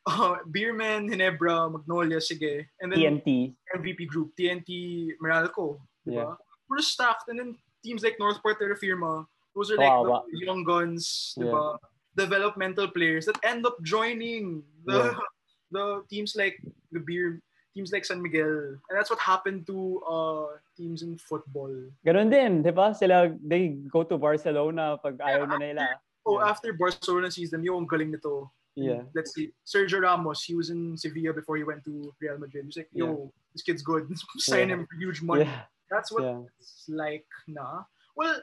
[0.08, 2.66] uh, Beerman, Hinebra, Magnolia, sige.
[2.82, 3.56] And then TNT.
[3.76, 6.36] MVP group, TNT, Meralco, di Yeah.
[6.68, 7.30] Puro stacked.
[7.30, 10.24] And then teams like Northport Terra Firma, those are like Kawawa.
[10.30, 11.52] the young guns, Yeah.
[11.52, 11.78] ba?
[12.16, 15.20] Developmental players that end up joining the Yeah.
[15.76, 16.62] the teams like
[16.94, 17.42] the beer
[17.76, 18.80] teams like San Miguel.
[18.88, 20.48] And that's what happened to uh
[20.80, 21.74] teams in football.
[22.08, 22.96] Ganun din, di ba?
[22.96, 25.84] Sila, they go to Barcelona pag ayaw na nila.
[26.24, 26.48] Oh, Yeah.
[26.56, 28.48] after Barcelona sees them, yung galing nito.
[28.76, 29.52] Yeah, Let's see.
[29.66, 32.66] Sergio Ramos, he was in Sevilla before he went to Real Madrid.
[32.66, 34.08] He's like, yo, this kid's good.
[34.38, 34.76] Sign Yeah.
[34.76, 35.46] him for huge money.
[35.46, 36.42] yeah, That's what yeah.
[36.60, 37.84] it's like nah.
[38.18, 38.36] Well,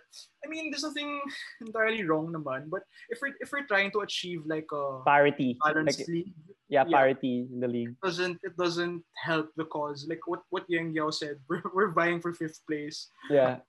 [0.45, 1.21] I mean, there's nothing
[1.64, 2.68] entirely wrong naman.
[2.68, 5.57] But if we're if we're trying to achieve like a Parity.
[5.64, 6.33] balanced Like, league,
[6.68, 6.97] yeah, yeah.
[6.97, 7.92] parity in the league.
[7.97, 10.05] it doesn't it doesn't help the cause.
[10.09, 13.09] Like what what Yeng Guiao said, we're, we're vying for fifth place.
[13.31, 13.61] Yeah.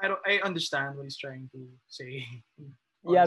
[0.00, 2.24] I don't I understand what he's trying to say.
[3.04, 3.26] Yeah,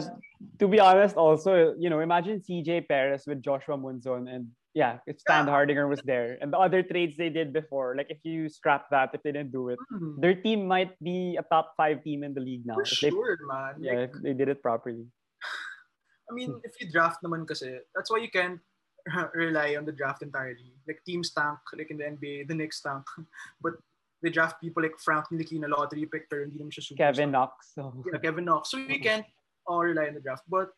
[0.60, 5.20] to be honest, also, you know, imagine CJ Perez with Joshua Munzon and yeah, if
[5.20, 5.52] Stan Yeah.
[5.52, 9.12] Hardinger was there and the other trades they did before, like if you scrap that,
[9.12, 12.32] if they didn't do it, Hmm, their team might be a top five team in
[12.32, 12.76] the league now.
[12.76, 13.74] for if they, sure, man.
[13.80, 15.04] yeah, Like, if they did it properly.
[16.30, 18.60] I mean, if you draft naman kasi, that's why you can't
[19.34, 20.72] rely on the draft entirely.
[20.88, 23.04] Like teams tank, like in the NBA, the Knicks tank.
[23.62, 23.74] But
[24.22, 27.12] they draft people like Frank Ntilikina, lottery pick, pero hindi naman siya superstar.
[27.16, 27.72] Kevin Knox.
[27.76, 27.92] So.
[28.08, 28.70] Yeah, Kevin Knox.
[28.72, 29.24] So we can't
[29.66, 30.44] all rely on the draft.
[30.48, 30.70] But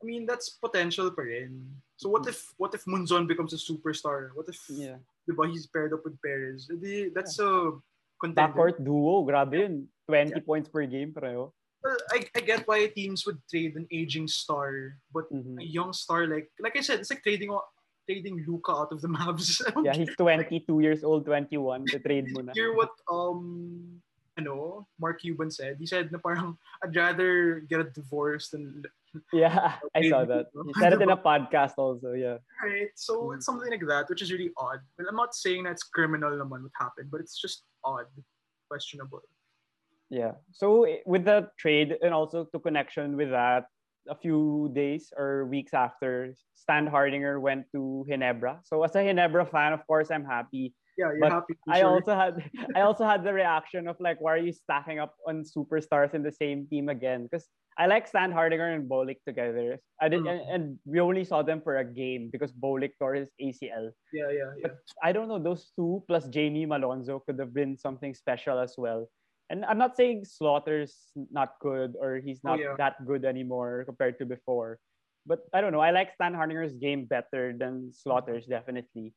[0.00, 1.64] I mean, that's potential pa rin.
[1.96, 4.30] So what if what if Munzon becomes a superstar?
[4.34, 4.98] What if Yeah.
[5.28, 6.68] diba, he's paired up with Perez?
[6.68, 7.72] Edi, That's a
[8.20, 8.52] contender.
[8.52, 9.88] Backcourt duo, grabe yun.
[10.08, 11.48] 20 points per game, pareho.
[11.80, 15.60] Well, I, I get why teams would trade an aging star, but Mhm.
[15.60, 17.52] a young star like like I said, it's like trading
[18.04, 19.64] trading Luka out of the Mavs.
[19.80, 21.88] Yeah, he's 22 years old, 21.
[21.88, 22.52] The trade mo na.
[22.58, 24.00] hear what um
[24.38, 25.76] ano Mark Cuban said.
[25.78, 28.84] He said na parang I'd rather get a divorce than
[29.32, 30.50] Yeah, I saw that.
[30.66, 32.38] He said it in a podcast also, yeah.
[32.62, 32.90] right.
[32.94, 33.54] So it's hmm.
[33.54, 34.80] something like that, which is really odd.
[34.98, 38.06] Well, I'm not saying that's criminal naman what happened, but it's just odd,
[38.68, 39.22] questionable.
[40.10, 40.32] Yeah.
[40.52, 43.66] So with the trade and also to connection with that,
[44.08, 46.34] a few days or weeks after,
[46.68, 48.60] Standhardinger went to Ginebra.
[48.64, 50.74] So as a Ginebra fan, of course, I'm happy.
[50.96, 51.54] Yeah, you're But happy.
[51.68, 51.90] I sure.
[51.98, 52.38] also had
[52.76, 56.22] I also had the reaction of like, why are you stacking up on superstars in
[56.22, 57.24] the same team again?
[57.26, 59.80] Because I like Standhardinger and Bolick together.
[60.00, 60.30] I did, Mm.
[60.30, 63.90] and, and we only saw them for a game because Bolick tore his ACL.
[64.14, 64.62] yeah, yeah, yeah.
[64.62, 68.74] But I don't know, those two plus Jamie Malonzo could have been something special as
[68.78, 69.10] well.
[69.50, 70.94] And I'm not saying Slaughter's
[71.34, 72.78] not good or he's Oh, not yeah.
[72.78, 74.78] that good anymore compared to before.
[75.26, 75.80] But I don't know.
[75.82, 79.12] I like Standhardinger's game better than Slaughter's, definitely.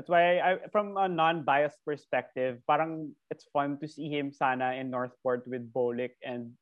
[0.00, 4.88] That's why, I, from a non-biased perspective, parang it's fun to see him sana in
[4.88, 6.56] Northport with Bolick and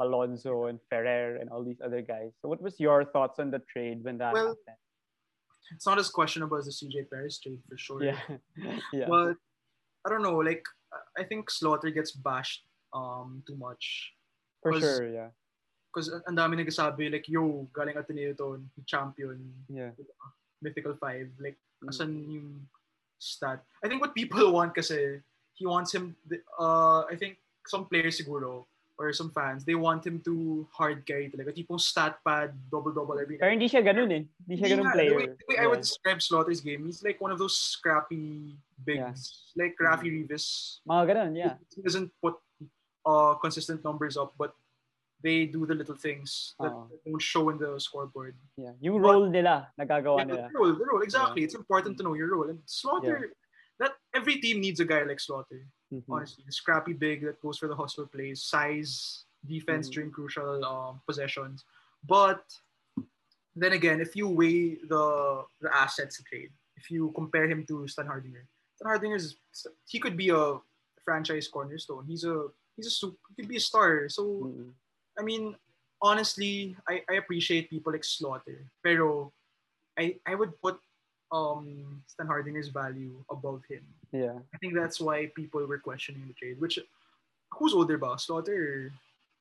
[0.00, 2.32] Malonzo and Ferrer and all these other guys.
[2.40, 4.80] So what was your thoughts on the trade when that Well, happened?
[5.76, 8.02] It's not as questionable as the CJ Perez trade for sure.
[8.02, 8.16] Yeah.
[8.96, 9.04] yeah.
[9.04, 9.36] But
[10.00, 10.64] I don't know, like
[11.12, 12.64] I think Slaughter gets bashed
[12.96, 14.16] um too much.
[14.64, 15.28] For sure, yeah.
[15.92, 19.92] Because ang dami nagsasabi, like, yo, galing Ateneo to, champion, Yeah.
[20.64, 21.36] Mythical 5.
[21.36, 21.88] Like, Mm.
[21.94, 22.48] asan yung
[23.18, 23.62] stat?
[23.84, 25.20] I think what people want kasi,
[25.54, 26.16] he wants him,
[26.58, 28.64] uh, I think some players siguro,
[28.98, 31.54] or some fans, they want him to hard carry talaga.
[31.54, 34.22] Tipong stat pad, double-double every Pero hindi siya ganun eh.
[34.42, 35.10] Hindi siya ganun nga, player.
[35.10, 35.86] The way, the way I would Yeah.
[35.86, 40.80] describe Slaughter's game, he's like one of those scrappy bigs, like Rafi Rivas.
[40.82, 41.54] Mga ganun, yeah.
[41.74, 42.42] He doesn't put
[43.06, 44.50] uh, consistent numbers up, but
[45.22, 46.86] they do the little things that Oo.
[47.04, 48.34] don't show in the scoreboard.
[48.56, 48.70] yeah.
[48.80, 50.44] Yung role nila, nagagawa Yeah, nila.
[50.52, 51.42] the role, the role, exactly.
[51.42, 52.48] It's important to know your role.
[52.48, 53.34] And Slaughter,
[53.82, 55.66] that every team needs a guy like Slaughter.
[55.90, 56.04] Mhm.
[56.08, 59.92] Honestly, scrappy big that goes for the hustle plays, size, defense Mhm.
[59.94, 61.64] during crucial um, possessions.
[62.06, 62.44] But
[63.58, 68.46] then again, if you weigh the the assets trade, if you compare him to Standhardinger,
[68.78, 69.34] Stan Hardinger is
[69.90, 70.62] he could be a
[71.02, 72.06] franchise cornerstone.
[72.06, 72.46] He's a
[72.78, 74.06] he's a super, he could be a star.
[74.12, 74.70] So Mhm.
[75.18, 75.56] I mean,
[76.00, 78.70] honestly, I, I appreciate people like Slaughter.
[78.82, 79.32] Pero
[79.98, 80.78] I I would put
[81.34, 83.84] um Standhardinger's value above him.
[84.14, 84.38] Yeah.
[84.54, 86.60] I think that's why people were questioning the trade.
[86.60, 86.78] Which
[87.52, 88.16] who's older ba?
[88.16, 88.78] Slaughter or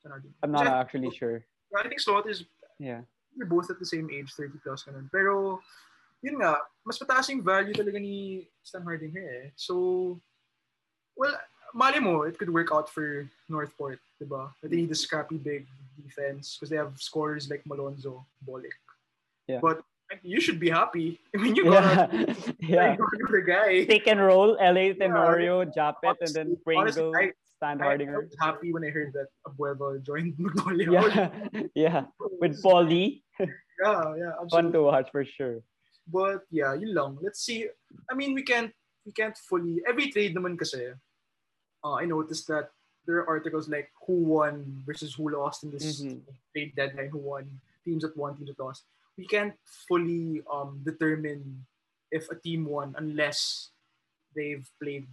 [0.02, 0.36] Standhardinger?
[0.44, 1.46] I'm not Kasi I- actually sure.
[1.78, 2.44] I think Slaughter's
[2.80, 3.02] Yeah.
[3.38, 5.10] they're both at the same age, 30 plus ganun.
[5.14, 5.62] Pero
[6.26, 9.48] yun nga, mas mataas yung value talaga ni Standhardinger eh.
[9.56, 10.18] So,
[11.14, 11.38] well,
[11.74, 14.50] mali mo, it could work out for Northport, di ba?
[14.62, 15.68] That They need a scrappy big
[16.04, 18.76] defense because they have scorers like Malonzo, Bolick.
[19.48, 19.60] Yeah.
[19.62, 19.82] But
[20.24, 21.20] you should be happy.
[21.36, 22.36] I mean, you got Yeah.
[22.60, 22.96] yeah.
[22.96, 23.86] the guy.
[23.86, 28.30] Pick and roll, LA Tenorio, Japeth, and then Pringle, honestly, I- Stan I, I was
[28.40, 30.92] happy when I heard that Abueva joined Magnolia.
[30.94, 31.64] Yeah.
[31.74, 32.02] yeah.
[32.40, 33.24] With Paul Lee.
[33.40, 35.62] Yeah, yeah, Fun to watch for sure.
[36.06, 37.18] But yeah, yun lang.
[37.22, 37.66] Let's see.
[38.10, 38.72] I mean, we can't
[39.06, 40.94] we can't fully every trade naman kasi.
[41.88, 42.68] Uh, I noticed that
[43.08, 46.20] there are articles like who won versus who lost in this Mhm.
[46.52, 47.48] trade deadline, who won,
[47.88, 48.84] teams that won, teams that lost.
[49.16, 49.56] We can't
[49.88, 51.64] fully um determine
[52.12, 53.72] if a team won unless
[54.36, 55.08] they've played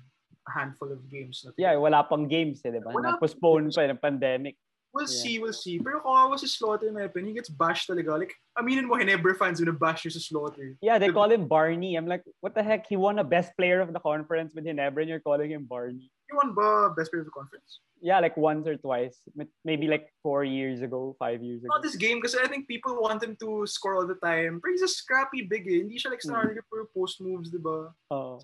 [0.50, 1.46] a handful of games.
[1.46, 2.90] na Yeah, wala pang games eh, di ba?
[2.90, 4.58] Na-postpone pa ng pandemic.
[4.94, 5.22] We'll Yeah.
[5.26, 5.82] see, we'll see.
[5.82, 8.14] Pero kawawa si Slaughter na yun, he gets bashed talaga.
[8.14, 10.78] Like, aminin mo, Ginebra fans yun bash yung si Slaughter.
[10.78, 11.98] Yeah, they call him Barney.
[11.98, 12.87] I'm like, what the heck?
[12.87, 16.12] He won a best player of the conference with Ginebra and you're calling him Barney.
[16.35, 17.81] Won ba best player of the conference?
[18.01, 19.18] Yeah, like once or twice.
[19.64, 21.73] Maybe like four years ago, five years ago.
[21.73, 24.61] Not this game because I think people want him to score all the time.
[24.62, 25.81] But he's a scrappy big eh.
[25.81, 27.94] Hindi siya like starting for post moves, di ba?
[28.11, 28.40] Oh.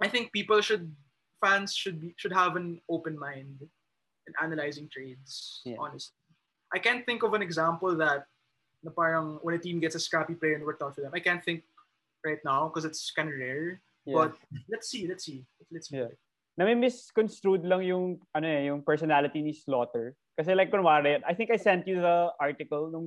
[0.00, 0.90] I think people should
[1.44, 3.60] fans should be should have an open mind
[4.26, 5.60] in analyzing trades.
[5.64, 5.76] Yeah.
[5.78, 6.16] Honestly,
[6.72, 8.24] I can't think of an example that
[8.82, 11.12] na parang when a team gets a scrappy player and worked out for them.
[11.12, 11.64] I can't think
[12.24, 13.80] right now because it's kind of rare.
[14.04, 14.14] Yeah.
[14.14, 14.36] But
[14.68, 15.96] let's see, let's see, let's see.
[15.96, 16.12] Yeah.
[16.56, 20.14] Na may misconstrued lang yung ano eh, yung personality ni Slaughter.
[20.38, 23.06] Kasi like kunwari, I think I sent you the article nung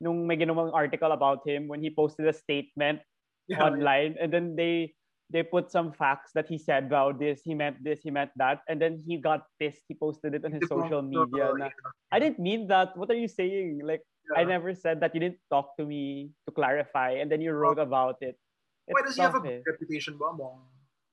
[0.00, 3.00] nung may ginawang article about him when he posted a statement
[3.46, 4.90] Yeah, online and then they
[5.30, 8.62] they put some facts that he said about this, he meant this, he meant that,
[8.68, 9.82] and then he got pissed.
[9.86, 11.50] He posted it on his social media.
[11.54, 11.70] Na,
[12.10, 12.96] I didn't mean that.
[12.98, 13.82] What are you saying?
[13.82, 14.02] Like
[14.34, 15.14] I never said that.
[15.14, 18.38] You didn't talk to me to clarify, and then you wrote about it.
[18.86, 19.60] Why It's does he have a eh.
[19.66, 20.66] reputation ba among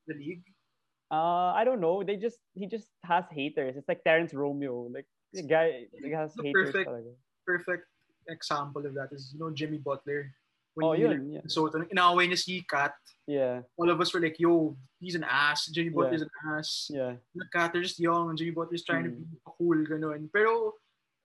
[0.06, 0.46] the league?
[1.14, 2.02] Uh, I don't know.
[2.02, 3.76] They just he just has haters.
[3.78, 4.90] It's like Terrence Romeo.
[4.90, 6.70] Like the guy, the guy has The haters.
[6.74, 7.12] perfect- talaga.
[7.46, 7.84] Perfect
[8.36, 10.32] example of that is you know Jimmy Butler.
[10.74, 11.46] When Oh, he yun, yeah.
[11.46, 12.90] So nung inaway niya si Kat,
[13.30, 15.70] Yeah, all of us were like, yo, he's an ass.
[15.70, 15.98] Jimmy Yeah.
[16.02, 16.70] Butler's an ass.
[16.90, 18.30] yeah, The Kat, just young.
[18.30, 19.14] and Jimmy Butler's trying Mm.
[19.14, 20.26] to be cool, ganun.
[20.34, 20.74] Pero,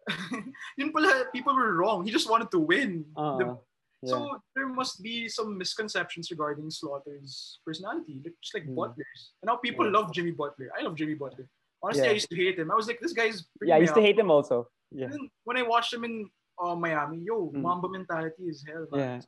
[0.78, 2.06] yun pala, people were wrong.
[2.06, 3.06] He just wanted to win.
[3.18, 3.58] uh, The-
[4.02, 4.10] yeah.
[4.12, 8.76] So, there must be some misconceptions regarding Slaughter's personality, just like Mm.
[8.76, 9.22] Butler's.
[9.42, 9.98] And now people Yeah.
[9.98, 10.72] love Jimmy Butler.
[10.78, 11.48] I love Jimmy Butler.
[11.84, 12.10] Honestly, Yeah.
[12.12, 12.72] I used to hate him.
[12.72, 14.68] I was like, this guy's yeah, I used to hate him also.
[14.92, 15.10] Yeah,
[15.44, 16.30] when I watched him in
[16.62, 17.62] uh, Miami, yo, Mm.
[17.62, 19.22] Mamba mentality is hell, man.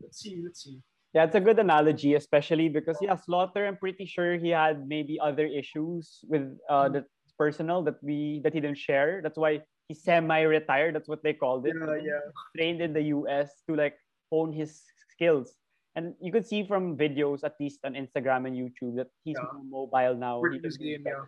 [0.00, 0.80] Let's see, let's see.
[1.14, 1.24] yeah.
[1.24, 3.66] It's a good analogy, especially because yeah, Slaughter.
[3.66, 6.92] I'm pretty sure he had maybe other issues with uh Mm.
[6.94, 7.02] the
[7.38, 9.20] personal that we that he didn't share.
[9.22, 10.94] That's why he semi-retired.
[10.94, 11.74] That's what they called it.
[11.74, 12.20] Yeah, yeah.
[12.56, 13.96] trained in the US to like
[14.30, 15.54] hone his skills.
[15.96, 19.50] And you could see from videos, at least on Instagram and YouTube, that he's Yeah.
[19.52, 20.38] more mobile now.
[20.40, 21.24] Working He his can do game, yeah.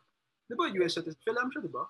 [0.50, 1.84] Di ba US at Philam siya, di ba?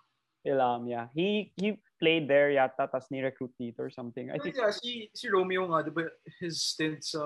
[0.45, 1.09] Yeah.
[1.13, 4.31] He he played there yata, tas ni-recruit dito or something.
[4.33, 6.09] I think, yeah, si, si Romeo nga, di ba,
[6.41, 7.21] his stint sa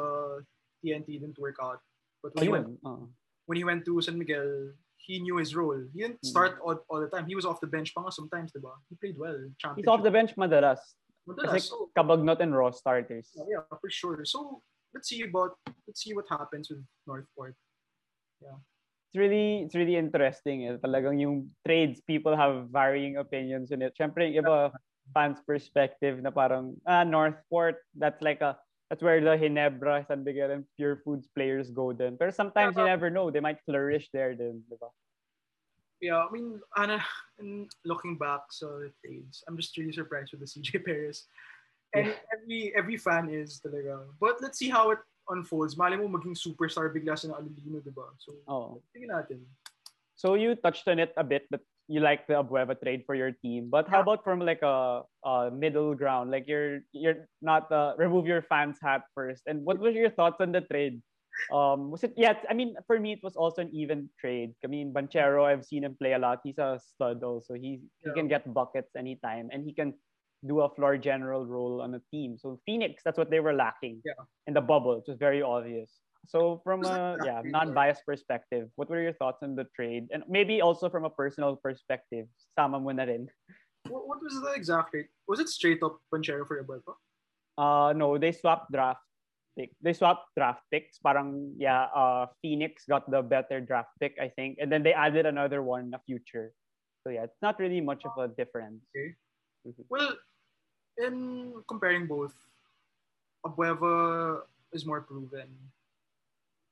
[0.83, 1.79] TNT didn't work out.
[2.23, 3.07] But when, he went, uh,
[3.47, 5.79] when he went to San Miguel, he knew his role.
[5.95, 6.33] He didn't Mm.
[6.35, 7.27] start all, all the time.
[7.31, 8.75] He was off the bench pa nga sometimes, di ba?
[8.91, 9.39] He played well.
[9.79, 10.81] he's off the bench madalas.
[11.29, 13.33] Madalas, Kasi so, Cabagnot and Raw starters.
[13.49, 14.25] yeah, for sure.
[14.25, 14.61] So,
[14.93, 15.57] let's see about,
[15.89, 17.57] let's see what happens with Northport.
[18.41, 18.61] Yeah.
[19.09, 20.69] It's really, it's really interesting.
[20.69, 20.77] Eh.
[20.85, 23.97] Talagang yung trades, people have varying opinions in it.
[23.97, 24.73] Siyempre, yung iba,
[25.13, 28.57] fans perspective na parang, ah, Northport, that's like a,
[28.91, 32.17] that's where the Ginebra, San Miguel, and Pure Foods players go then.
[32.17, 33.31] Pero sometimes you never know.
[33.31, 34.89] They might flourish there then, di ba?
[36.05, 37.01] Yeah, I mean, Anna,
[37.41, 41.25] and looking back so trades, I'm just really surprised with the CJ Perez.
[41.97, 44.05] And every every fan is talaga.
[44.21, 45.01] But let's see how it
[45.33, 45.81] unfolds.
[45.81, 48.13] Mali mo maging superstar bigla sa Alulino, di ba?
[48.21, 48.85] So, Oh.
[48.93, 49.49] natin.
[50.13, 53.33] So you touched on it a bit, but you like the Abueva trade for your
[53.41, 53.73] team.
[53.73, 54.07] But how Yeah.
[54.13, 56.29] about from like a, a middle ground?
[56.29, 59.49] Like you're you're not uh, remove your fans hat first.
[59.49, 61.01] And what were your thoughts on the trade?
[61.53, 62.35] Um, was it yeah?
[62.49, 64.55] I mean, for me, it was also an even trade.
[64.65, 66.41] I mean, Banchero, I've seen him play a lot.
[66.45, 67.55] He's a stud also.
[67.55, 68.15] He he Yeah.
[68.15, 69.95] can get buckets anytime, and he can
[70.47, 72.37] do a floor general role on a team.
[72.37, 74.25] So Phoenix, that's what they were lacking Yeah.
[74.47, 76.01] in the bubble, which was very obvious.
[76.27, 80.63] So from a yeah non-biased perspective, what were your thoughts on the trade, and maybe
[80.63, 83.29] also from a personal perspective, sama mo na rin.
[83.89, 85.13] What, what was the exact rate?
[85.29, 86.97] Was it straight up Banchero for your Ibarra?
[87.61, 89.05] Uh no, they swapped draft
[89.57, 89.71] pick.
[89.83, 90.99] They swapped draft picks.
[90.99, 95.27] Parang yeah, uh Phoenix got the better draft pick, I think, and then they added
[95.27, 96.53] another one, in a future.
[97.03, 98.83] So yeah, it's not really much of a difference.
[98.97, 99.15] Okay.
[99.89, 100.17] Well,
[100.99, 102.35] in comparing both,
[103.45, 105.49] Abueva is more proven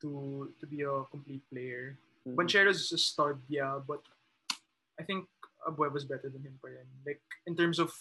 [0.01, 1.99] to to be a complete player.
[2.27, 2.37] Mhm.
[2.37, 4.03] Banchero's is a stud, yeah, but
[4.99, 5.29] I think
[5.67, 6.87] Abueva's better than him pa rin.
[7.07, 7.93] Like, in terms of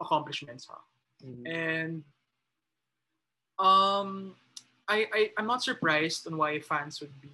[0.00, 0.78] accomplishments, ha.
[1.24, 1.44] Mhm.
[1.48, 2.04] And
[3.58, 4.34] um,
[4.88, 7.28] I, I I'm not surprised on why fans would be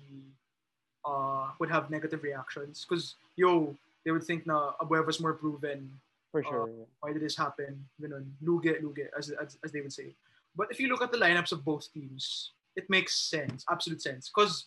[1.05, 5.91] uh would have negative reactions because yo they would think na Abueva's more proven.
[6.33, 6.69] For sure.
[7.01, 7.87] Why did this happen?
[8.03, 10.15] Ganun, luge, luge, as, as as they would say.
[10.57, 14.31] But if you look at the lineups of both teams, it makes sense, absolute sense.
[14.35, 14.67] Because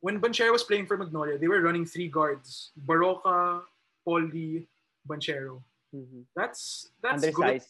[0.00, 3.62] when Banchero was playing for Magnolia, they were running three guards: Barroca,
[4.06, 4.64] Poldi,
[5.06, 5.60] Banchero.
[5.94, 6.24] Mhm.
[6.34, 7.62] That's that's good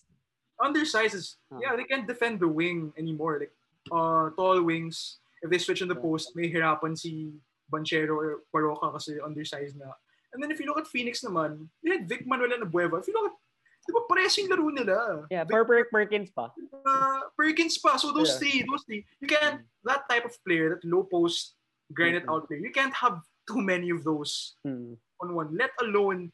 [0.61, 1.14] Undersized.
[1.14, 1.36] undersizes.
[1.52, 1.61] Huh.
[1.62, 3.38] Yeah, they can't defend the wing anymore.
[3.40, 3.54] Like
[3.92, 6.02] uh, tall wings, if they switch in the Yeah.
[6.02, 7.32] post, may hirapan si
[7.70, 9.92] Banchero or Baroka kasi undersized na.
[10.34, 13.00] And then if you look at Phoenix naman, they had Vic Manuel and Abueva.
[13.00, 13.36] If you look at,
[13.88, 15.24] di ba parehas yung laro nila?
[15.30, 16.52] Yeah, Vic, per per Perkins pa.
[16.52, 17.96] uh, Perkins pa.
[17.96, 18.40] So those Yeah.
[18.42, 21.54] three, those three, you can't, that type of player, that low post,
[21.94, 22.32] grind it Mhm.
[22.34, 25.00] out player, you can't have too many of those Hmm.
[25.24, 25.56] on one.
[25.56, 26.28] Let alone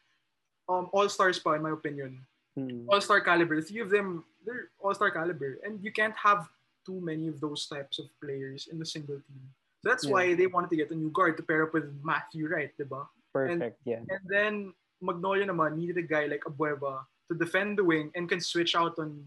[0.66, 2.24] um all stars pa, in my opinion.
[2.56, 2.86] Hmm.
[2.88, 3.56] All star caliber.
[3.58, 6.46] The three of them, they're all star caliber, and you can't have
[6.86, 9.42] too many of those types of players in a single team.
[9.82, 10.12] So that's Yeah.
[10.12, 13.08] why they wanted to get a new guard to pair up with Matthew Wright, diba?
[13.32, 13.80] Perfect.
[13.84, 14.04] Yeah.
[14.08, 14.52] And then
[15.02, 18.94] Magnolia naman needed a guy like Abueva to defend the wing and can switch out
[18.98, 19.24] on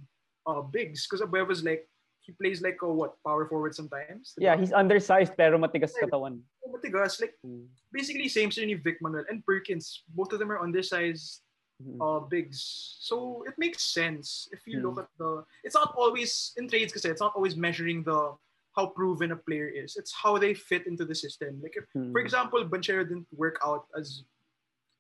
[0.48, 1.90] uh, bigs because Abueva's like
[2.24, 4.32] he plays like a what power forward sometimes.
[4.36, 4.44] diba?
[4.48, 6.40] Yeah, he's undersized pero matigas katawan.
[6.64, 7.68] Matigas, like Hmm.
[7.92, 10.04] basically same sila ni Vic Manuel and Perkins.
[10.16, 11.44] Both of them are undersized
[11.78, 12.02] Hmm.
[12.02, 12.98] uh, bigs.
[13.02, 14.84] So it makes sense if you Mm.
[14.84, 15.46] look at the.
[15.64, 18.34] It's not always in trades because it's not always measuring the
[18.76, 19.96] how proven a player is.
[19.96, 21.62] It's how they fit into the system.
[21.62, 22.12] Like if, Hmm.
[22.14, 24.24] for example, Banchero didn't work out as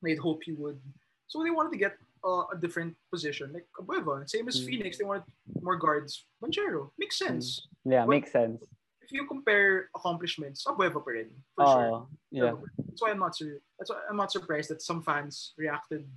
[0.03, 0.79] they'd hope he would,
[1.27, 3.53] so they wanted to get uh, a different position.
[3.53, 4.65] Like Abueva, same as Mm.
[4.67, 5.23] Phoenix, they wanted
[5.61, 6.25] more guards.
[6.41, 7.67] Banchero makes sense.
[7.85, 8.65] Yeah, Well, makes sense.
[9.01, 11.91] If you compare accomplishments, Abueva pa rin, for sure.
[11.93, 12.53] Oh, yeah.
[12.89, 16.09] That's why I'm not sur- That's why I'm not surprised that some fans reacted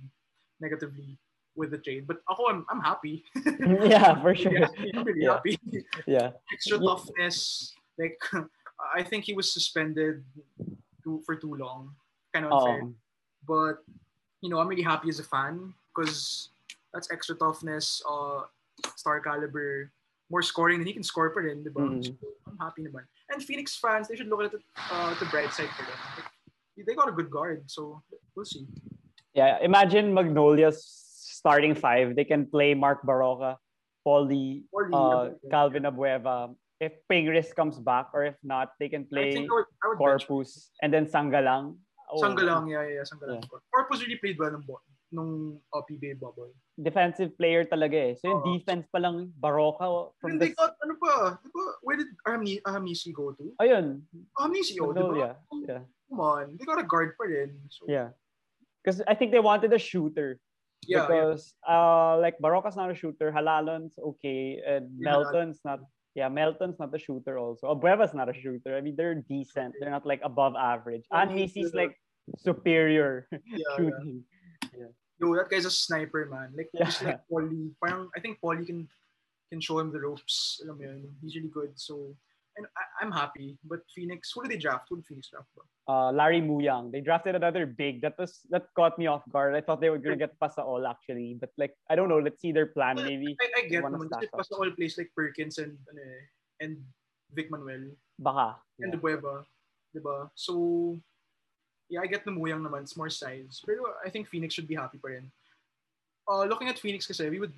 [0.61, 1.17] negatively
[1.57, 2.07] with the trade.
[2.07, 3.25] But ako, I'm, I'm happy.
[3.83, 4.69] yeah, for sure.
[4.95, 5.33] I'm really Yeah.
[5.41, 5.57] happy.
[6.07, 6.31] Yeah.
[6.53, 6.85] Extra Yeah.
[6.87, 7.73] toughness.
[7.99, 8.15] Like
[8.95, 10.23] I think he was suspended
[11.03, 11.91] too, for too long.
[12.33, 12.87] Kind of Oh, unfair.
[13.45, 13.75] But
[14.39, 16.49] you know, I'm really happy as a fan because
[16.93, 18.47] that's extra toughness, uh,
[18.95, 19.91] star caliber,
[20.31, 21.81] more scoring than he can score pa rin, di ba?
[21.83, 22.01] Mhm.
[22.03, 22.15] So,
[22.47, 23.03] I'm happy naman.
[23.29, 25.99] And Phoenix fans, they should look at it, uh, the bright side for them.
[26.17, 26.31] Like,
[26.87, 28.01] they got a good guard, so
[28.33, 28.65] we'll see.
[29.33, 29.59] Yeah.
[29.61, 30.83] Imagine Magnolia's
[31.41, 32.15] starting five.
[32.15, 33.57] They can play Mark Barroca,
[34.05, 34.63] Paulie,
[34.93, 36.53] uh, Calvin Abueva.
[36.79, 40.73] If Pingris comes back, or if not, they can play I would, I would Corpuz
[40.81, 41.77] and then Sangalang.
[42.11, 43.45] Oh, Sangalang, yeah, yeah, yeah, Sangalang.
[43.69, 44.81] Corpuz really played well bo-
[45.13, 46.49] nung uh, PBA bubble.
[46.81, 48.13] Defensive player talaga eh.
[48.17, 48.49] So yung Oo.
[48.57, 53.13] defense pa lang, Barroca from they got, ano pa, di ba, where did Ahami, Ahanmisi
[53.13, 53.53] go to?
[53.61, 54.01] Ayun,
[54.39, 55.37] Ahanmisi, oh, di ba?
[55.61, 55.85] Yeah.
[56.09, 57.61] Come on, they got a guard pa rin.
[57.69, 58.15] So, Yeah.
[58.83, 60.39] Because I think they wanted a shooter.
[60.87, 61.05] yeah, yeah.
[61.05, 65.79] because uh like Barroca's not a shooter, Jalalon's okay, and Yeah, Melton's not
[66.17, 67.69] yeah, Melton's not a shooter also.
[67.69, 68.73] Abueva's not a shooter.
[68.75, 69.77] I mean they're decent.
[69.79, 71.05] They're not like above average.
[71.13, 71.93] And Misi's like
[72.41, 73.71] superior yeah, yeah.
[73.77, 74.23] shooting.
[75.21, 76.49] Yo, that guy's a sniper, man.
[76.57, 76.89] Like, Yeah.
[76.89, 77.69] just like Paul Lee.
[77.77, 78.89] Parang, I think Paul Lee can
[79.53, 80.57] can show him the ropes.
[80.65, 81.77] Alam mo yun, he's really good.
[81.77, 82.09] So,
[82.57, 83.57] and I, I'm happy.
[83.65, 84.87] But Phoenix, who did they draft?
[84.89, 85.49] Who did Phoenix draft?
[85.89, 86.93] Uh Larry Muyang.
[86.93, 88.01] They drafted another big.
[88.05, 89.57] That was that caught me off guard.
[89.57, 91.35] I thought they were gonna get Pasaol actually.
[91.41, 93.35] But like I don't know, let's see their plan maybe.
[93.41, 94.05] I, I get naman.
[94.07, 96.21] Kasi all plays like Perkins and, ano eh,
[96.61, 96.77] and
[97.33, 97.91] Vic Manuel.
[98.21, 98.61] Baka.
[98.79, 98.95] and Yeah.
[98.95, 99.45] the Bueva.
[99.91, 100.29] Diba?
[100.35, 100.95] So,
[101.89, 102.83] yeah, I get the Muyang naman.
[102.87, 103.59] It's more size.
[103.65, 105.31] Pero I think Phoenix should be happy pa rin.
[106.29, 107.51] Uh, looking at Phoenix kasi, we would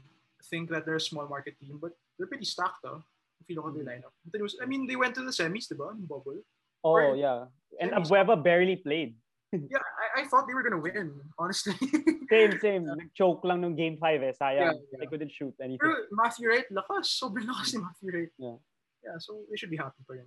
[0.50, 3.04] think that they're a small market team, but they're pretty stacked, though,
[3.44, 4.16] if you look at their lineup.
[4.32, 5.92] But it was, I mean, they went to the semis, diba?
[5.92, 6.40] In bubble.
[6.84, 7.52] Oh or- yeah.
[7.80, 8.08] And Semis.
[8.08, 9.16] Abueva barely played.
[9.54, 9.86] Yeah,
[10.18, 11.78] I, I thought they were gonna win, honestly.
[12.34, 12.90] Same, same.
[12.90, 14.34] Nag-choke lang nung game 5 eh.
[14.34, 14.58] Sayang.
[14.58, 14.98] Yeah, yeah.
[14.98, 15.78] They couldn't shoot anything.
[15.78, 17.14] Pero Matthew Wright, lakas.
[17.22, 18.34] Sobrang lakas ni Matthew Wright.
[18.42, 18.58] Yeah.
[19.06, 20.26] Yeah, so they should be happy for rin.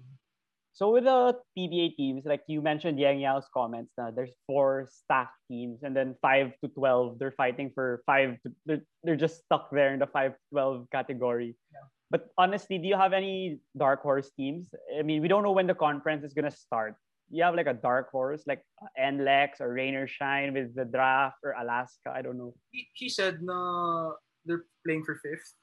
[0.77, 5.41] So with the PBA teams, like you mentioned Yeng Guiao's comments na there's four stacked
[5.49, 9.73] teams and then 5 to 12, they're fighting for 5 to, they're, they're just stuck
[9.73, 11.57] there in the 5 to 12 category.
[11.73, 11.89] Yeah.
[12.11, 14.69] But honestly, do you have any dark horse teams?
[14.99, 16.95] I mean, we don't know when the conference is going to start.
[17.31, 18.63] You have like a dark horse like
[18.95, 22.55] NLEX or Rain or Shine with the draft or Alaska, I don't know.
[22.71, 24.13] He, he said na
[24.45, 25.55] they're playing for fifth.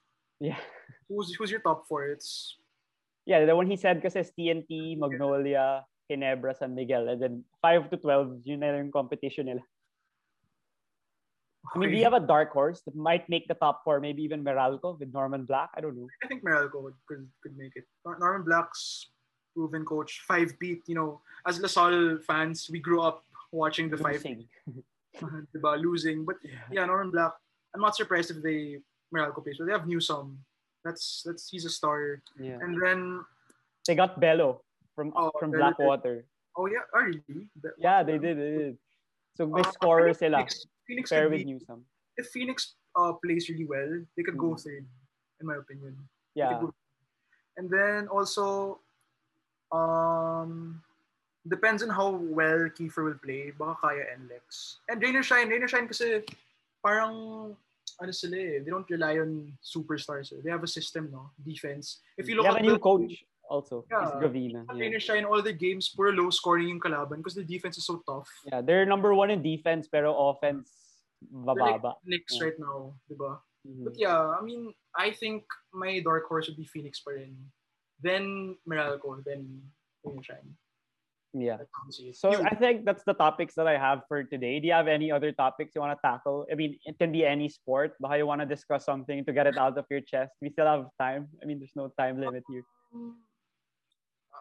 [0.42, 0.60] Yeah.
[1.08, 2.08] Who's, who's your top four?
[2.08, 2.58] It's
[3.26, 7.08] Yeah, the one he said kasi is TNT, Magnolia, Ginebra, San Miguel.
[7.08, 9.64] And then 5 to 12, yun na yung competition nila.
[11.74, 14.00] I mean, do you have a dark horse that might make the top four?
[14.00, 15.70] Maybe even Meralco with Norman Black?
[15.76, 16.08] I don't know.
[16.24, 17.86] I think Meralco would, could, could make it.
[18.06, 19.08] Norman Black's
[19.56, 20.82] proven coach, five beat.
[20.88, 24.46] You know, as LaSalle fans, we grew up watching the five Losing.
[25.56, 26.26] diba, losing.
[26.26, 26.36] But
[26.72, 27.32] yeah, Norman Black.
[27.74, 28.78] I'm not surprised if they
[29.16, 30.38] Meralco plays, but they have Newsome.
[30.84, 32.22] That's that's he's a star.
[32.40, 32.60] Yeah.
[32.60, 33.24] And then
[33.88, 34.62] They got Bello
[34.96, 35.60] from Oh, from did.
[35.60, 36.26] Blackwater.
[36.58, 37.48] oh yeah, oh, really?
[37.64, 38.38] That- Yeah, they did.
[38.38, 38.78] They did.
[39.38, 40.46] So may Uh, scorer sila.
[40.88, 41.86] Phoenix could with be, Newsom.
[42.18, 44.62] if Phoenix uh, plays really well, they could go Mm.
[44.64, 44.86] third,
[45.42, 45.98] in my opinion.
[46.36, 46.60] They Yeah.
[46.62, 46.74] go-
[47.58, 48.80] And then also,
[49.72, 50.82] um,
[51.48, 53.52] depends on how well Kiefer will play.
[53.52, 54.78] Baka kaya NLEX.
[54.90, 56.24] And Rainer Shine, Rainer Shine kasi
[56.84, 57.56] parang
[58.02, 60.34] ano sila eh, they don't rely on superstars.
[60.34, 60.42] eh.
[60.44, 61.30] They have a system, no?
[61.46, 62.02] Defense.
[62.18, 63.86] If you They look have a at new the- coach also.
[63.92, 64.08] Yeah.
[64.08, 64.64] It's Gavina.
[64.70, 64.82] At Yeah.
[64.82, 67.86] Rain or Shine, all the games, puro low scoring yung kalaban because the defense is
[67.86, 68.30] so tough.
[68.52, 70.72] yeah, they're number one in defense pero offense
[71.22, 71.96] They're like bababa.
[72.06, 72.44] Knicks Yeah.
[72.52, 73.40] right now, di ba?
[73.68, 73.84] Mhm.
[73.88, 77.36] But yeah, I mean, I think my dark horse would be Phoenix pa rin.
[78.04, 79.64] Then Meralco, then
[80.04, 80.58] Rain or Shine.
[81.34, 81.58] Yeah.
[81.58, 82.16] That's how I see it.
[82.20, 84.60] So You- I think that's the topics that I have for today.
[84.62, 86.46] Do you have any other topics you want to tackle?
[86.52, 89.32] I mean, it can be any sport, but how you want to discuss something to
[89.34, 90.36] get it out of your chest?
[90.46, 91.32] We still have time.
[91.42, 92.62] I mean, there's no time limit here.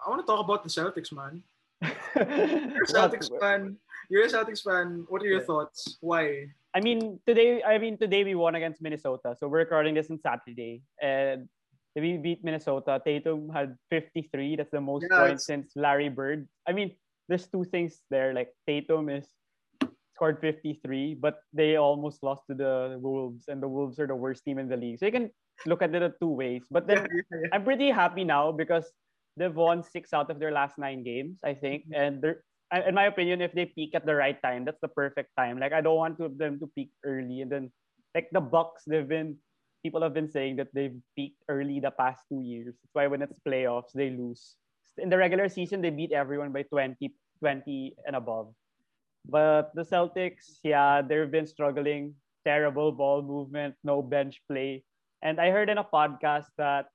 [0.04, 1.42] I want to talk about the Celtics, man.
[1.82, 3.76] You're a Celtics fan.
[4.10, 5.06] You're a Celtics fan.
[5.08, 5.46] What are your Yeah.
[5.46, 5.98] thoughts?
[6.00, 6.46] Why?
[6.74, 7.62] I mean, today.
[7.62, 9.36] I mean, today we won against Minnesota.
[9.38, 11.48] So we're recording this on Saturday, and
[11.94, 13.00] we beat Minnesota.
[13.04, 14.56] Tatum had 53.
[14.56, 16.48] That's the most Yeah, points since Larry Bird.
[16.66, 16.96] I mean,
[17.28, 18.32] there's two things there.
[18.32, 19.28] Like Tatum is
[20.16, 24.44] scored 53, but they almost lost to the Wolves, and the Wolves are the worst
[24.44, 24.98] team in the league.
[24.98, 25.30] So you can
[25.66, 26.64] look at it two ways.
[26.70, 27.06] But then
[27.52, 28.90] I'm pretty happy now because
[29.36, 31.84] they've won six out of their last nine games, I think.
[31.84, 32.00] Mm-hmm.
[32.00, 32.44] And they're,
[32.86, 35.58] in my opinion, if they peak at the right time, that's the perfect time.
[35.58, 37.70] Like I don't want to, them to peak early, and then
[38.14, 39.36] like the Bucks, they've been
[39.82, 42.66] people have been saying that they've peaked early the past two years.
[42.66, 44.56] That's why when it's playoffs, they lose.
[44.98, 48.54] In the regular season, they beat everyone by 20, 20 and above.
[49.28, 52.14] But the Celtics, yeah, they've been struggling.
[52.44, 54.84] Terrible ball movement, no bench play.
[55.22, 56.86] And I heard in a podcast that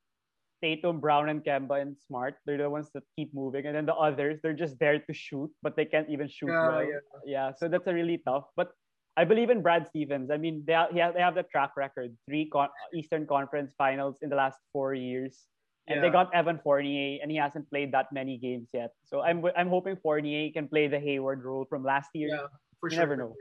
[0.61, 3.65] Tatum, Brown, and Kemba and Smart, they're the ones that keep moving.
[3.65, 6.67] And then the others, they're just there to shoot, but they can't even shoot Yeah,
[6.69, 6.83] well.
[6.83, 6.99] yeah.
[7.25, 8.45] Yeah, so that's a really tough.
[8.55, 8.71] But
[9.15, 10.29] I believe in Brad Stevens.
[10.29, 14.29] I mean, they have, they have the track record, three con- Eastern Conference finals in
[14.29, 15.45] the last four years.
[15.89, 18.91] And they got Evan Fournier, and he hasn't played that many games yet.
[19.05, 22.27] So I'm I'm hoping Fournier can play the Hayward role from last year.
[22.27, 22.51] Yeah,
[22.81, 23.05] for You sure.
[23.07, 23.31] never know.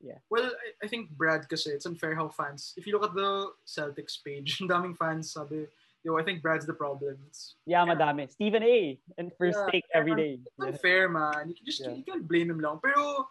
[0.00, 0.22] Yeah.
[0.30, 3.50] Well, I, I think Brad kasi it's unfair how fans, if you look at the
[3.66, 5.66] Celtics page, daming fans sabi,
[6.04, 7.16] yo, I think Brad's the problem.
[7.28, 8.30] It's, Yeah, madami.
[8.30, 8.98] Stephen A.
[9.18, 10.38] And first Yeah, take every day.
[10.40, 11.48] it's unfair, man.
[11.48, 11.92] You can just, Yeah.
[11.92, 12.80] you can't blame him long.
[12.82, 13.28] Pero,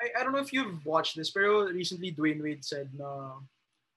[0.00, 3.36] I, I don't know if you've watched this, pero recently Dwyane Wade said na,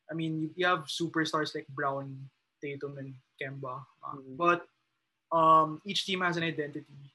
[0.09, 2.29] I mean, you, you have superstars like Brown,
[2.61, 3.83] Tatum, and Kemba.
[4.03, 4.37] uh, Mhm.
[4.37, 4.67] But
[5.31, 7.11] um, each team has an identity.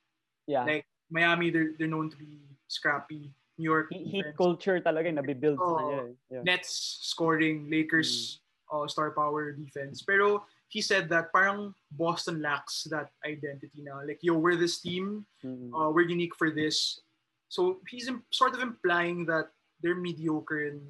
[0.47, 0.65] Yeah.
[0.65, 3.31] Like, Miami, they're, they're known to be scrappy.
[3.59, 4.37] New York, He- heat defense.
[4.37, 5.77] culture talaga yung nabibuild sa Oo.
[5.79, 5.99] kanya.
[6.05, 6.15] eh.
[6.31, 6.43] Yeah.
[6.45, 6.71] Nets
[7.03, 8.39] scoring, Lakers
[8.71, 8.85] Mm.
[8.85, 10.03] uh, star power defense.
[10.03, 14.05] Pero he said that parang Boston lacks that identity now.
[14.05, 15.25] Like, yo, we're this team.
[15.45, 15.73] Mm.
[15.73, 17.01] Uh, we're unique for this.
[17.49, 19.49] So he's im- sort of implying that
[19.81, 20.81] they're mediocre and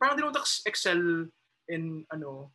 [0.00, 1.28] parang they don't ex- excel
[1.68, 2.50] in ano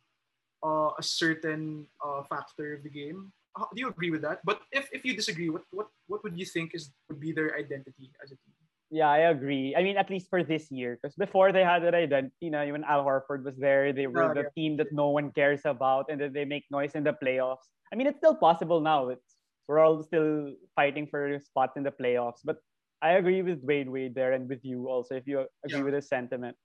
[0.64, 3.30] uh, a certain uh, factor of the game.
[3.54, 4.42] Uh, do you agree with that?
[4.42, 7.54] But if, if you disagree, what, what what would you think is would be their
[7.54, 8.53] identity as a team?
[8.94, 9.74] Yeah, I agree.
[9.74, 10.94] I mean, at least for this year.
[11.02, 14.46] Because before they had that identity, know, when Al Horford was there, they were Yeah,
[14.46, 17.74] the team that no one cares about and then they make noise in the playoffs.
[17.92, 19.08] I mean, it's still possible now.
[19.10, 19.34] It's
[19.66, 22.44] We're all still fighting for spots in the playoffs.
[22.44, 22.62] But
[23.02, 25.84] I agree with Wade Wade there and with you also, if you agree Yeah.
[25.90, 26.56] with his sentiment.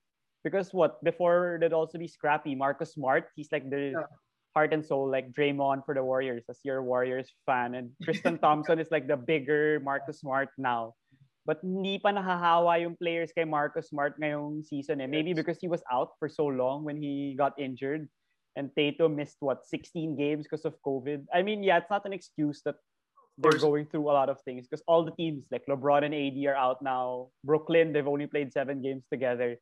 [0.44, 4.06] Because what, before there'd also be Scrappy, Marcus Smart, he's like the Yeah.
[4.56, 7.74] heart and soul, like Draymond for the Warriors, as your Warriors fan.
[7.76, 10.94] And Tristan Thompson is like the bigger Marcus Smart now.
[11.46, 15.08] But hindi pa nahahawa yung players kay Marcus Smart ngayong season eh.
[15.08, 18.08] Maybe because he was out for so long when he got injured.
[18.56, 21.26] And Tatum missed what 16 games because of COVID.
[21.34, 22.76] I mean, yeah, it's not an excuse that
[23.40, 26.38] they're going through a lot of things because all the teams like LeBron and AD
[26.52, 27.32] are out now.
[27.44, 29.58] Brooklyn, they've only played seven games together.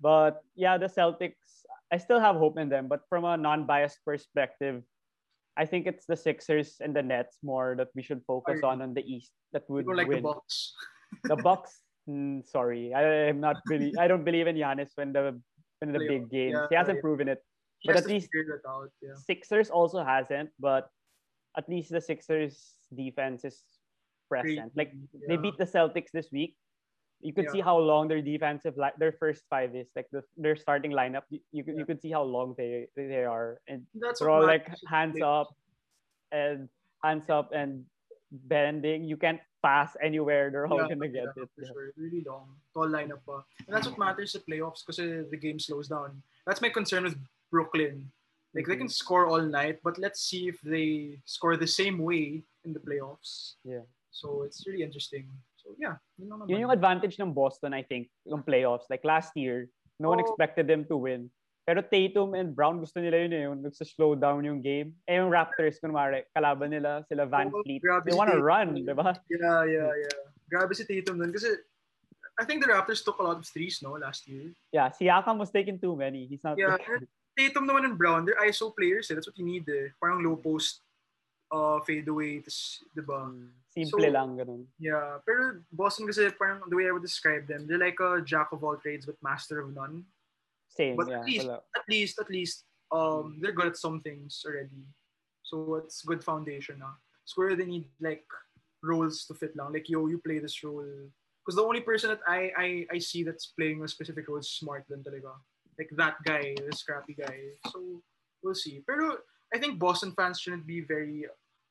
[0.00, 2.88] But yeah, the Celtics, I still have hope in them.
[2.88, 4.82] But from a non-biased perspective,
[5.56, 8.92] I think it's the Sixers and the Nets more that we should focus on on
[8.92, 10.24] the East that would like win.
[11.24, 11.80] the Bucks.
[12.08, 13.02] Mm, sorry, I
[13.32, 13.94] am not really.
[13.98, 15.40] I don't believe in Giannis when the
[15.80, 16.52] when the big games.
[16.52, 17.06] Yeah, he hasn't yeah.
[17.06, 17.40] proven it.
[17.80, 18.28] He But at least-
[18.68, 18.90] out.
[19.00, 19.14] Yeah.
[19.16, 20.88] Sixers also hasn't, but
[21.56, 23.64] at least the Sixers defense is
[24.28, 24.72] present.
[24.76, 24.92] Like
[25.28, 26.56] they beat the Celtics this week.
[27.20, 30.56] You could see how long their defensive li- their first five is like the their
[30.56, 31.24] starting lineup.
[31.30, 34.44] You, you could you could see how long they they are, and That's they're all
[34.44, 35.48] like hands up
[36.32, 36.68] and
[37.02, 37.88] hands up and
[38.30, 39.04] bending.
[39.04, 40.52] You can't pass anywhere.
[40.52, 41.48] They're all Yeah, gonna get yeah, it.
[41.56, 41.72] For Yeah.
[41.72, 41.86] sure.
[41.96, 42.52] Really long.
[42.76, 43.40] Tall lineup pa.
[43.64, 46.20] And that's what matters at playoffs kasi the game slows down.
[46.44, 47.16] That's my concern with
[47.48, 48.12] Brooklyn.
[48.52, 48.86] Like they Mhm.
[48.86, 52.82] can score all night, but let's see if they score the same way in the
[52.84, 53.56] playoffs.
[53.64, 53.88] Yeah.
[54.12, 55.26] So it's really interesting.
[55.58, 56.62] So yeah, yun lang Yun naman.
[56.68, 58.86] yung advantage ng Boston, I think, yung playoffs.
[58.92, 60.26] Like last year, no one Oh.
[60.28, 61.32] expected them to win.
[61.64, 64.92] Pero Tatum and Brown, gusto nila yun eh, yung nagsa-slow down yung game.
[65.08, 67.80] Eh yung Raptors, kunwari, kalaban nila, sila Van Oh, Fleet.
[67.80, 68.44] They si wanna Tatum.
[68.44, 69.16] run, di ba?
[69.32, 70.18] Yeah, yeah, yeah.
[70.52, 71.32] Grabe si Tatum nun.
[71.32, 71.56] Kasi
[72.36, 74.52] I think the Raptors took a lot of threes, no, last year.
[74.76, 76.28] Yeah, Siakam was taking too many.
[76.28, 76.76] He's not Yeah,
[77.32, 79.14] Tatum naman and Brown, they're ISO players eh.
[79.16, 79.88] That's what you need eh.
[79.98, 80.84] Parang low post,
[81.50, 83.32] uh, fade away, tas, di ba?
[83.72, 84.68] Simple So- lang, ganun.
[84.78, 88.52] Yeah, pero Boston kasi parang the way I would describe them, they're like a jack
[88.52, 90.04] of all trades but master of none.
[90.76, 91.20] Same, But yeah.
[91.20, 91.60] at least, wala.
[91.76, 94.86] at least, at least, um, they're good at some things already.
[95.42, 96.92] So it's good foundation na.
[97.24, 98.26] Square they need like
[98.82, 99.72] roles to fit lang.
[99.72, 100.84] Like, yo, you play this role.
[101.44, 104.48] Because the only person that I, I I see that's playing a specific role is
[104.50, 105.36] Smart then talaga.
[105.78, 107.54] Like that guy, the scrappy guy.
[107.72, 108.00] So,
[108.42, 108.82] we'll see.
[108.86, 109.18] Pero
[109.52, 111.26] I think Boston fans shouldn't be very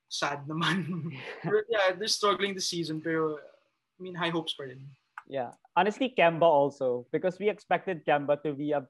[0.10, 1.12] sad naman.
[1.70, 3.02] Yeah, they're struggling this season.
[3.02, 4.82] Pero, I mean, high hopes pa rin.
[5.34, 5.58] Yeah.
[5.76, 7.10] Honestly, Kemba also.
[7.10, 8.86] Because we expected Kemba to be a,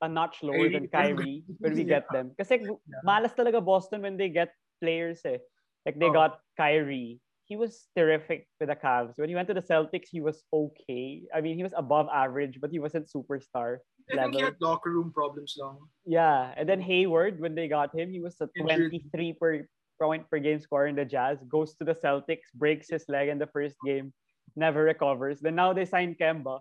[0.00, 2.30] a notch lower than Kyrie when we get them.
[2.30, 2.70] Because Kasi
[3.02, 5.42] malas talaga Boston when they get players eh.
[5.84, 6.14] Like they Oh.
[6.14, 7.18] got Kyrie.
[7.50, 9.18] He was terrific with the Cavs.
[9.18, 11.26] When he went to the Celtics, he was okay.
[11.34, 13.82] I mean, he was above average, but he wasn't superstar.
[14.06, 14.54] I think he Level.
[14.54, 15.82] had locker room problems lang.
[16.06, 19.02] Yeah, and then Hayward, when they got him, he was a 23
[19.34, 19.66] per
[19.98, 21.42] point per game scorer in the Jazz.
[21.50, 24.14] Goes to the Celtics, breaks his leg in the first game,
[24.56, 25.40] never recovers.
[25.40, 26.60] Then now they signed Kemba.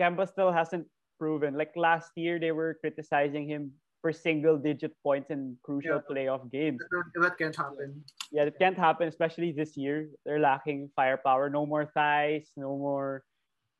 [0.00, 0.86] Kemba still hasn't
[1.18, 1.54] proven.
[1.56, 6.08] Like last year, they were criticizing him for single-digit points in crucial Yeah.
[6.10, 6.80] playoff games.
[7.14, 8.04] That, can't happen.
[8.30, 10.08] Yeah, it can't happen, especially this year.
[10.24, 11.48] They're lacking firepower.
[11.50, 12.52] No more thighs.
[12.56, 13.24] No more.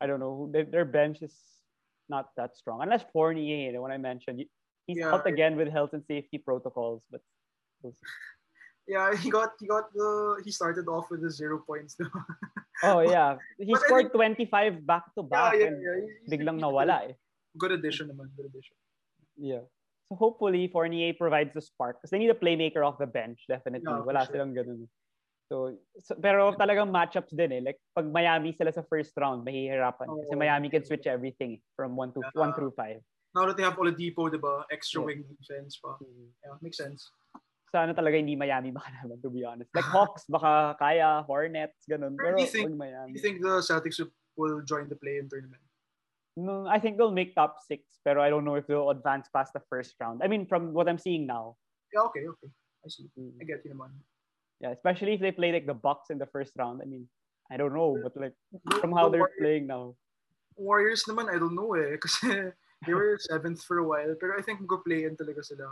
[0.01, 0.51] I don't know.
[0.53, 1.37] Their, bench is
[2.09, 4.41] not that strong, unless Fournier, the one I mentioned.
[4.87, 5.13] He's Yeah.
[5.13, 7.21] out again with health and safety protocols, but
[7.83, 8.01] we'll see.
[8.89, 11.97] Yeah, he got he got the he started off with the zero points.
[11.99, 12.07] though.
[12.85, 15.95] oh yeah, he But I scored 25 back to yeah, back yeah, and yeah.
[16.05, 17.15] He's- biglang he's nawala eh.
[17.57, 18.77] Good addition naman, good addition.
[19.37, 19.65] Yeah.
[20.09, 23.89] So hopefully Fournier provides the spark because they need a playmaker off the bench definitely.
[23.91, 24.37] Yeah, Wala sure.
[24.37, 24.87] silang ganun.
[25.49, 27.63] So, so pero talagang matchups din eh.
[27.65, 30.39] Like pag Miami sila sa first round, mahihirapan kasi Oo.
[30.39, 32.35] Miami can switch everything from 1 to Yeah.
[32.35, 32.99] 1 through 5.
[33.35, 34.65] Now that they have Oladipo, diba?
[34.73, 35.07] Extra Yeah.
[35.07, 35.97] wing defense pa.
[36.03, 37.09] Yeah, makes sense.
[37.73, 39.71] Sana talaga hindi Miami makalaban to be honest.
[39.75, 42.15] Like Hawks baka kaya, Hornets ganun.
[42.15, 43.11] Pero do you think- wag Do Miami.
[43.19, 45.63] you think the Celtics will- join the play-in tournament?
[46.37, 49.57] No, I think they'll make top 6 pero I don't know if they'll advance past
[49.57, 50.21] the first round.
[50.23, 51.57] I mean from what I'm seeing now.
[51.91, 52.51] Yeah, okay, okay.
[52.85, 53.09] I see.
[53.19, 53.41] Mm.
[53.41, 53.97] I get you naman.
[54.61, 56.85] Yeah, especially if they play like the Bucks in the first round.
[56.85, 57.09] I mean,
[57.51, 58.37] I don't know, but like
[58.79, 59.97] from The how they're Warriors- playing now.
[60.57, 61.97] Warriors naman, I don't know eh.
[62.05, 62.53] Kasi
[62.87, 64.13] they were seventh for a while.
[64.21, 65.67] Pero I think mag-play-in talaga sila.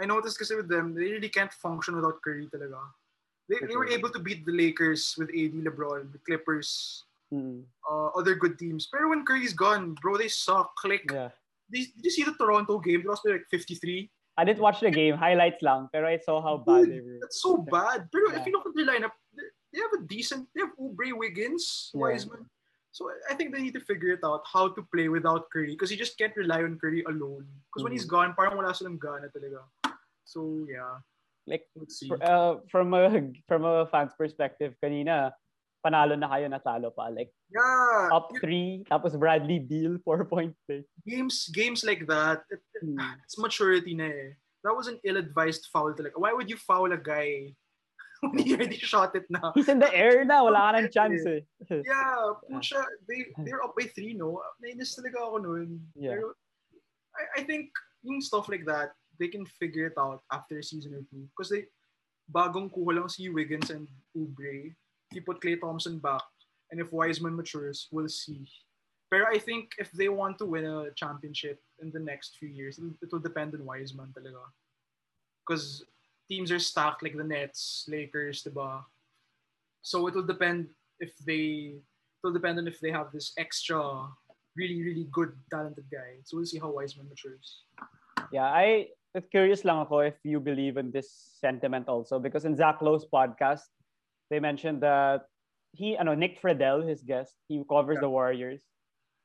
[0.00, 2.78] I noticed kasi with them, they really can't function without Curry talaga.
[3.48, 8.06] They, they were able to beat the Lakers with AD LeBron, the Clippers, Mm, uh,
[8.16, 8.88] other good teams.
[8.88, 10.72] Pero when Curry's gone, bro, they suck.
[10.82, 11.28] Like, yeah.
[11.70, 13.02] did, did you see the Toronto game?
[13.02, 14.08] They lost by like 53.
[14.38, 17.18] I didn't watch the game, highlights lang, pero I saw how bad they were.
[17.20, 18.08] That's so bad.
[18.08, 18.40] Pero Yeah.
[18.40, 22.00] if you look at their lineup, they have a decent, they have Oubre, Wiggins, Yeah.
[22.08, 22.48] Wiseman.
[22.96, 25.92] So I think they need to figure it out how to play without Curry because
[25.92, 27.44] you just can't rely on Curry alone.
[27.68, 28.32] Because when he's Mm-hmm.
[28.32, 29.68] gone, parang wala silang gana talaga.
[30.28, 31.00] So yeah,
[31.48, 31.64] Like
[32.20, 33.08] uh, from a
[33.48, 35.32] from a fan's perspective, kanina
[35.80, 37.08] panalo na kayo natalo pa.
[37.08, 40.84] Like Yeah, up three, tapos Bradley Beal four point play.
[41.08, 43.00] games games like that, it, Hmm.
[43.24, 44.36] it's maturity na eh.
[44.60, 46.20] That was an ill-advised foul talaga.
[46.20, 47.56] Why would you foul a guy
[48.20, 49.56] when he already shot it na?
[49.56, 51.48] He's in the air na, wala ka ng chance eh.
[51.72, 54.44] Yeah, pucha, they they're up by three, no?
[54.60, 55.80] Nainis talaga ako nun.
[55.96, 56.20] Yeah.
[56.20, 56.36] Pero
[57.16, 57.72] I, I think
[58.04, 61.28] yung stuff like that, they can figure it out after a season or two.
[61.36, 61.66] Because they,
[62.32, 63.88] bagong kuha lang si Wiggins and.
[64.14, 66.22] If you put Klay Thompson back,
[66.70, 68.46] and if Wiseman matures, we'll see.
[69.10, 72.78] Pero I think if they want to win a championship in the next few years,
[72.78, 74.42] it will depend on Wiseman talaga.
[75.46, 75.84] Because
[76.28, 78.84] teams are stacked like the Nets, Lakers, diba?
[79.80, 80.68] So it will depend
[81.00, 83.80] if they it will depend on if they have this extra
[84.56, 86.20] really really good talented guy.
[86.24, 87.64] So we'll see how Wiseman matures.
[88.32, 88.88] Yeah, I
[89.20, 91.10] curious lang ako if you believe in this
[91.40, 93.66] sentiment also because in Zach Lowe's podcast,
[94.30, 95.26] they mentioned that
[95.72, 98.08] he, ano, Nick Friedel, his guest, he covers Yeah.
[98.08, 98.62] the Warriors.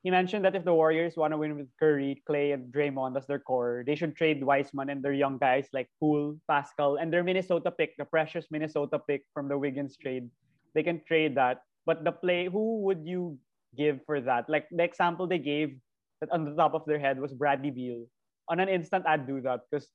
[0.04, 3.24] He mentioned that if the Warriors want to win with Curry, Klay, and Draymond as
[3.26, 7.24] their core, they should trade Wiseman and their young guys like Poole, Paschall, and their
[7.24, 10.28] Minnesota pick, the precious Minnesota pick from the Wiggins trade.
[10.76, 11.64] They can trade that.
[11.88, 13.40] But the play, who would you
[13.80, 14.50] give for that?
[14.52, 15.80] Like the example they gave
[16.20, 18.04] that on the top of their head was Bradley Beal.
[18.50, 19.88] On an instant, I'd do that because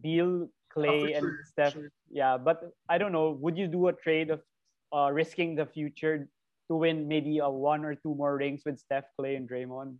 [0.00, 1.72] Beal, Klay, Ah, and sure, Steph.
[1.74, 1.92] sure.
[2.10, 3.30] Yeah, but I don't know.
[3.40, 4.40] Would you do a trade of
[4.94, 6.28] uh, risking the future
[6.70, 9.96] to win maybe a one or two more rings with Steph, Klay, and Draymond?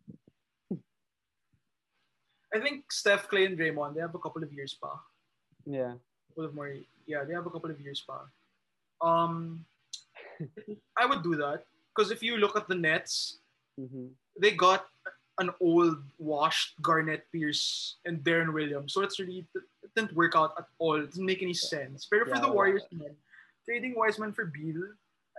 [2.53, 4.99] I think Steph, Klay, and Draymond they have a couple of years pa.
[5.67, 5.95] Yeah.
[6.31, 6.75] couple of more
[7.07, 8.27] yeah they have a couple of years pa.
[9.01, 9.65] Um,
[10.99, 13.39] I would do that because if you look at the Nets,
[13.79, 14.09] hmm
[14.41, 14.87] they got
[15.41, 18.93] an old washed Garnett Pierce and Deron Williams.
[18.93, 21.01] So it's really it didn't work out at all.
[21.01, 22.05] It didn't make any sense.
[22.07, 22.53] But for Yeah, the.
[22.53, 23.17] Warriors, man,
[23.65, 24.85] trading Wiseman for Beal,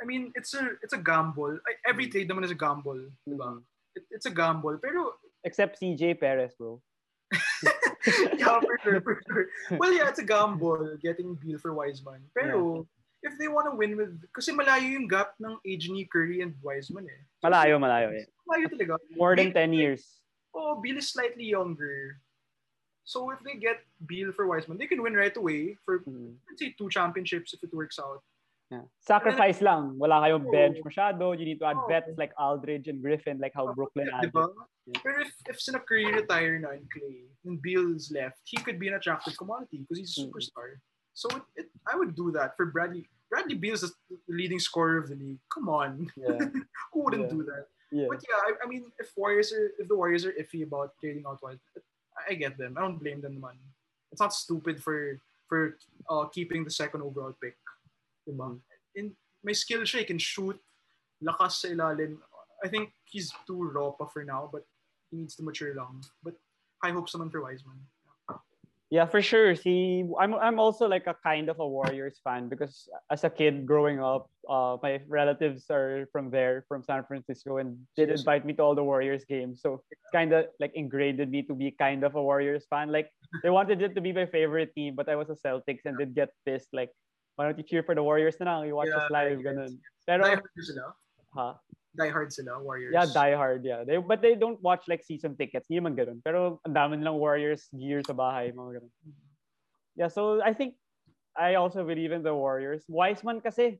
[0.02, 1.62] I mean it's a it's a gamble.
[1.70, 2.12] I- Every Mm.
[2.12, 2.99] trade naman is a gamble,
[3.30, 3.62] diba?
[3.95, 4.76] It, it's a gamble.
[4.82, 6.82] Pero Except CJ Perez, bro.
[8.38, 9.45] yeah, for sure, for sure.
[9.78, 12.22] Well, yeah, it's a gamble getting Beal for Wiseman.
[12.36, 12.86] Pero
[13.24, 16.54] if they want to win with, kasi malayo yung gap ng age ni Curry and
[16.62, 17.22] Wiseman eh.
[17.45, 18.10] Malayo, malayo.
[18.18, 18.26] Eh.
[18.60, 18.97] Talaga.
[19.16, 20.04] More than 10 years.
[20.54, 22.20] Oh, Beal is slightly younger.
[23.04, 26.36] So if they get Beal for Wiseman, they can win right away for, Mm.
[26.49, 28.22] let's say, two championships if it works out.
[28.72, 28.88] Yeah.
[29.04, 29.99] Sacrifice lang.
[29.99, 30.52] Wala kayong Oo.
[30.52, 31.36] bench masyado.
[31.36, 31.88] You need to add Oo.
[31.91, 34.32] vets like Aldridge and Griffin, like how Brooklyn Yeah, added.
[34.32, 34.47] diba?
[34.88, 34.99] Yeah.
[35.04, 38.88] Pero if, if sina Curry retire na and Klay, and Beal's left, he could be
[38.88, 40.32] an attractive commodity because he's a Mhm.
[40.32, 40.80] superstar.
[41.14, 43.10] So it, it, I would do that for Bradley.
[43.28, 43.91] Bradley Beal's the
[44.32, 45.39] leading scorer of the league.
[45.52, 46.08] Come on.
[46.16, 46.39] Yeah.
[46.95, 47.36] Who wouldn't Yeah.
[47.36, 47.68] do that?
[47.91, 48.07] Yeah.
[48.07, 51.23] But yeah, I, I mean, if Warriors are, if the Warriors are iffy about trading
[51.27, 51.59] out Wiseman,
[52.29, 52.75] I, get them.
[52.77, 53.59] I don't blame them, man.
[54.11, 55.75] It's not stupid for for
[56.09, 57.55] uh, keeping the second overall pick.
[58.27, 58.57] Diba?
[58.95, 59.11] In,
[59.43, 60.55] may skill siya, he can shoot,
[61.23, 62.17] lakas sa ilalim.
[62.63, 64.63] I think he's too raw pa for now, but
[65.09, 65.99] he needs to mature lang.
[66.23, 66.35] But
[66.79, 67.75] high hopes naman for Wiseman.
[68.91, 69.55] Yeah, for sure.
[69.55, 73.63] See, I'm I'm also like a kind of a Warriors fan because as a kid
[73.63, 78.51] growing up, uh, my relatives are from there, from San Francisco, and did invite me
[78.59, 79.63] to all the Warriors games.
[79.63, 82.91] So it's kind of like ingrained in me to be kind of a Warriors fan.
[82.91, 83.07] Like
[83.39, 86.11] they wanted it to be my favorite team, but I was a Celtics and did
[86.11, 86.75] get pissed.
[86.75, 86.91] Like,
[87.39, 88.67] why don't you cheer for the Warriors lang?
[88.67, 89.79] You watch us Yeah, live, ganun.
[89.79, 90.03] yes.
[90.03, 92.07] Pero, Die hard sila.
[92.07, 92.93] Die hard sila, Warriors.
[92.93, 93.83] Yeah, die hard, yeah.
[93.83, 95.67] They, but they don't watch like season tickets.
[95.67, 96.21] Hindi naman ganun.
[96.23, 98.91] Pero ang dami nilang Warriors gear sa bahay, mga ganun.
[99.07, 99.27] Mm-hmm.
[99.95, 100.75] Yeah, so I think
[101.35, 102.85] I also believe in the Warriors.
[102.87, 103.79] Wiseman kasi,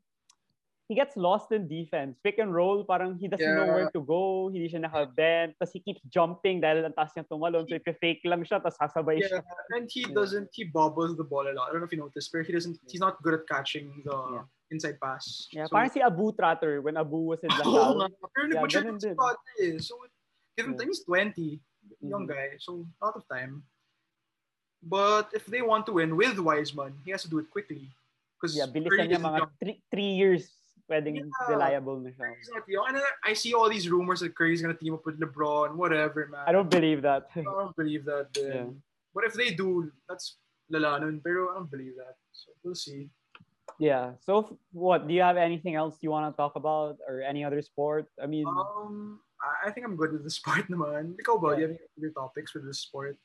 [0.91, 2.20] he gets lost in defense.
[2.20, 4.51] Pick and roll, parang he doesn't know where to go.
[4.51, 5.55] Hindi siya nakabend.
[5.55, 7.64] Tapos he keeps jumping dahil ang taas niya tumalon.
[7.64, 9.43] So if fake lang siya, tapos sasabay Yeah, siya.
[9.72, 10.12] and he Yeah.
[10.12, 11.72] doesn't, he bobbles the ball a lot.
[11.72, 14.12] I don't know if you noticed, but he doesn't, he's not good at catching the
[14.12, 14.43] Yeah.
[14.72, 15.52] Inside pass.
[15.52, 18.08] Yeah, So- parang si Abu Tratter when Abu was in Oo nga.
[18.08, 18.32] La Salle.
[18.32, 19.78] Pero Yeah, nag-mature ganun si eh.
[19.84, 19.94] So,
[20.56, 20.80] give him Yeah.
[20.80, 20.88] time.
[20.88, 21.50] He's 20.
[22.00, 22.32] Young Mhm.
[22.32, 22.48] guy.
[22.64, 23.68] So, a lot of time.
[24.82, 27.92] But if they want to win with Wiseman, he has to do it quickly.
[28.40, 30.50] Because Yeah, bilisan niya mga three, three years
[30.90, 31.30] pwedeng Yeah.
[31.52, 32.34] reliable na siya.
[32.56, 32.66] Not.
[32.90, 36.26] And then I see all these rumors that Curry's gonna team up with LeBron, whatever,
[36.32, 36.48] man.
[36.48, 37.30] I don't believe that.
[37.36, 38.32] I don't believe that.
[38.40, 38.56] Then.
[38.56, 38.70] Yeah.
[39.14, 40.40] But if they do, that's
[40.72, 41.20] lala nun.
[41.22, 42.16] Pero I don't believe that.
[42.34, 43.12] So we'll see.
[43.80, 44.14] Yeah.
[44.22, 45.07] So what?
[45.07, 48.07] Do you have anything else you want to talk about or any other sport?
[48.22, 51.18] I mean, Um, I think I'm good with the sport naman.
[51.18, 51.55] Ikaw ba?
[51.55, 53.18] Do you have any other topics with the sport?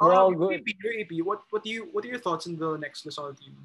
[0.00, 0.60] We're all Um, good.
[0.60, 0.68] AP,
[1.04, 1.12] AP.
[1.24, 3.56] What what do you what are your thoughts on the next La Salle team?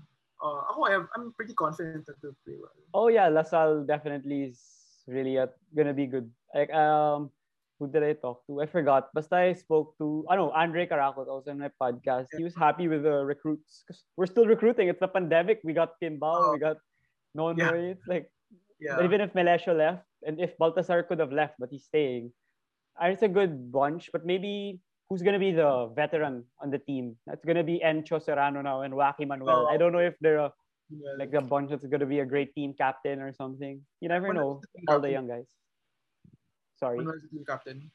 [0.43, 2.75] Uh, ako, I have, I'm pretty confident that they'll play well.
[2.93, 4.59] oh yeah, LaSalle definitely is
[5.07, 5.39] really
[5.73, 6.27] gonna be good.
[6.53, 7.31] Like um,
[7.79, 8.61] who did I talk to?
[8.61, 9.09] I forgot.
[9.13, 10.25] Basta I spoke to.
[10.29, 12.27] I know Andrei Caracut also in my podcast.
[12.37, 14.87] He was happy with the recruits because we're still recruiting.
[14.87, 15.59] It's the pandemic.
[15.63, 16.53] We got Quiambao.
[16.53, 16.77] We got
[17.37, 17.91] Nonoy.
[17.97, 18.31] It's like
[18.79, 19.03] Yeah.
[19.03, 22.31] even if Melecio left and if Baltazar could have left, but he's staying.
[23.01, 27.17] It's a good bunch, but maybe who's gonna be the veteran on the team?
[27.27, 29.67] That's gonna be Encho Serrano now and Waki Manuel.
[29.67, 29.67] Oh.
[29.67, 30.51] I don't know if they're a,
[30.91, 33.81] Well, like the bunch that's gonna be a great team captain or something.
[34.01, 34.59] You never know.
[34.59, 35.47] Manuel's the team All the young guys.
[36.77, 36.97] Sorry.
[36.97, 37.91] Manuel's the team captain.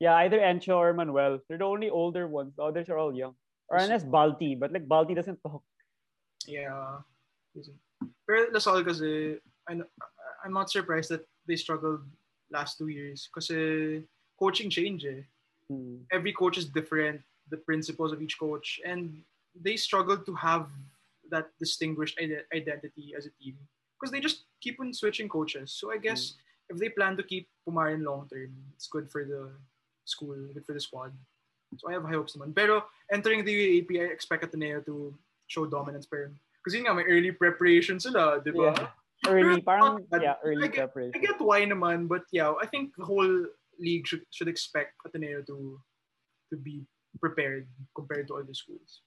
[0.00, 1.40] Yeah, either Encho or Manuel.
[1.48, 2.54] They're the only older ones.
[2.56, 3.34] The others are all young.
[3.68, 5.62] Or unless Balti, but like Balti doesn't talk.
[6.46, 6.98] Yeah.
[8.26, 9.36] Pero La Salle kasi,
[9.68, 9.80] I,
[10.44, 12.00] I'm not surprised that they struggled
[12.50, 14.02] last two years kasi
[14.38, 15.22] coaching change eh.
[15.70, 16.04] Hmm.
[16.12, 19.22] every coach is different, the principles of each coach, and
[19.56, 20.68] they struggle to have
[21.30, 23.56] that distinguished ide- identity as a team
[23.96, 25.72] because they just keep on switching coaches.
[25.72, 26.34] So I guess
[26.70, 29.50] if they plan to keep Pumaren long term, it's good for the
[30.04, 31.12] school, good for the squad.
[31.76, 32.54] So I have high hopes naman.
[32.54, 35.14] Pero entering the UAAP, I expect Ateneo to
[35.46, 36.30] show dominance pero
[36.64, 38.72] kasi nga may early preparation sila, di ba?
[38.72, 38.88] Yeah.
[39.24, 41.12] Early, parang, yeah, early I get- preparation.
[41.16, 43.48] I get why naman, but yeah, I think the whole
[43.80, 45.80] league should should expect Ateneo to
[46.52, 46.84] to be
[47.20, 49.00] prepared compared to other schools.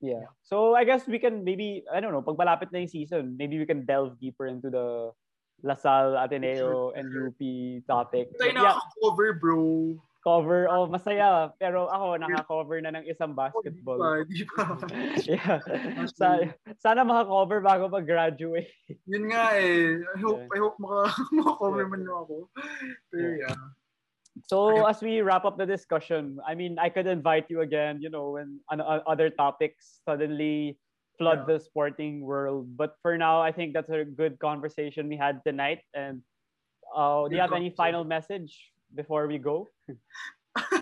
[0.00, 0.32] Yeah.
[0.40, 3.60] So I guess we can maybe, I don't know, pag malapit na yung season, maybe
[3.60, 5.12] we can delve deeper into the
[5.62, 7.08] LaSalle, Ateneo, and.
[7.10, 7.40] UP
[7.86, 8.32] topic.
[8.38, 9.96] Tayo yeah, nakaka-cover, bro.
[10.20, 11.52] cover, oh, masaya.
[11.56, 13.96] Pero ako, naka-cover na ng isang basketball.
[13.96, 14.12] Di ba?
[14.28, 14.64] Di ba?
[15.32, 15.58] yeah.
[16.12, 16.44] Sa,
[16.76, 18.68] sana maka-cover bago mag-graduate.
[19.08, 19.96] Yun nga eh.
[19.96, 20.52] I hope, Yeah.
[20.52, 21.00] I hope maka,
[21.36, 21.92] maka-cover Yeah.
[21.92, 22.36] man lang ako.
[23.08, 23.56] Pero yeah.
[24.46, 28.08] So as we wrap up the discussion, I mean, I could invite you again, you
[28.08, 30.78] know, when on, on other topics suddenly
[31.20, 32.72] flood the sporting world.
[32.80, 35.84] But for now, I think that's a good conversation we had tonight.
[35.92, 36.24] And
[36.96, 38.56] uh, do you have any final message
[38.96, 39.68] before we go?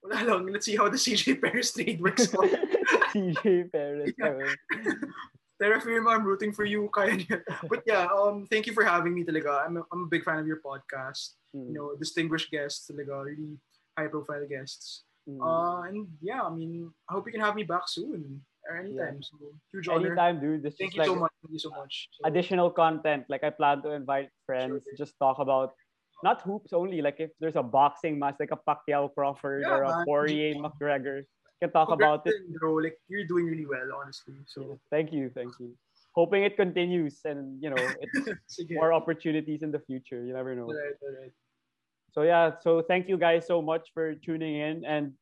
[0.00, 0.46] Wala lang.
[0.48, 2.48] Let's see how the CJ Perez trade works out.
[3.12, 4.14] CJ Perez.
[4.16, 4.38] Yeah.
[5.84, 6.88] Firma, I'm rooting for you.
[6.88, 7.44] Kaya niya.
[7.68, 9.60] But yeah, um, thank you for having me talaga.
[9.60, 11.36] I'm a, I'm a big fan of your podcast.
[11.52, 13.60] Mm, You know, distinguished guests talaga, really
[13.92, 15.04] high profile guests.
[15.28, 15.36] mm.
[15.36, 18.40] Uh, and yeah, I mean, I hope you can have me back soon.
[18.76, 19.22] Anytime.
[19.22, 19.36] So
[19.72, 20.06] huge honor.
[20.06, 20.62] Anytime, dude.
[20.62, 21.32] This Thank you like so much.
[21.42, 22.08] Thank you so much.
[22.12, 23.24] So, additional content.
[23.28, 24.96] Like I plan to invite friends, Sure.
[24.96, 25.72] just talk about
[26.22, 27.00] not hoops only.
[27.02, 30.04] Like if there's a boxing match, like a Pacquiao Crawford Yeah, or a man.
[30.04, 31.24] Poirier McGregor,
[31.60, 32.34] can talk about it.
[32.60, 32.74] Bro.
[32.76, 34.34] Like you're doing really well, honestly.
[34.46, 35.74] So Thank you, thank you.
[36.14, 37.76] Hoping it continues and you know
[38.70, 40.24] more opportunities in the future.
[40.24, 40.64] You never know.
[40.64, 41.32] Alright, alright.
[42.12, 45.12] So yeah, so thank you guys so much for tuning in and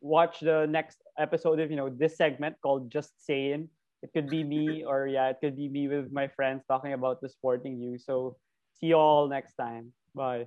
[0.00, 3.68] watch the next episode of you know this segment called Just Sayin'.
[4.02, 7.20] It could be me or yeah, it could be me with my friends talking about
[7.20, 8.04] the sporting news.
[8.06, 8.36] So
[8.74, 9.92] see you all next time.
[10.14, 10.46] Bye.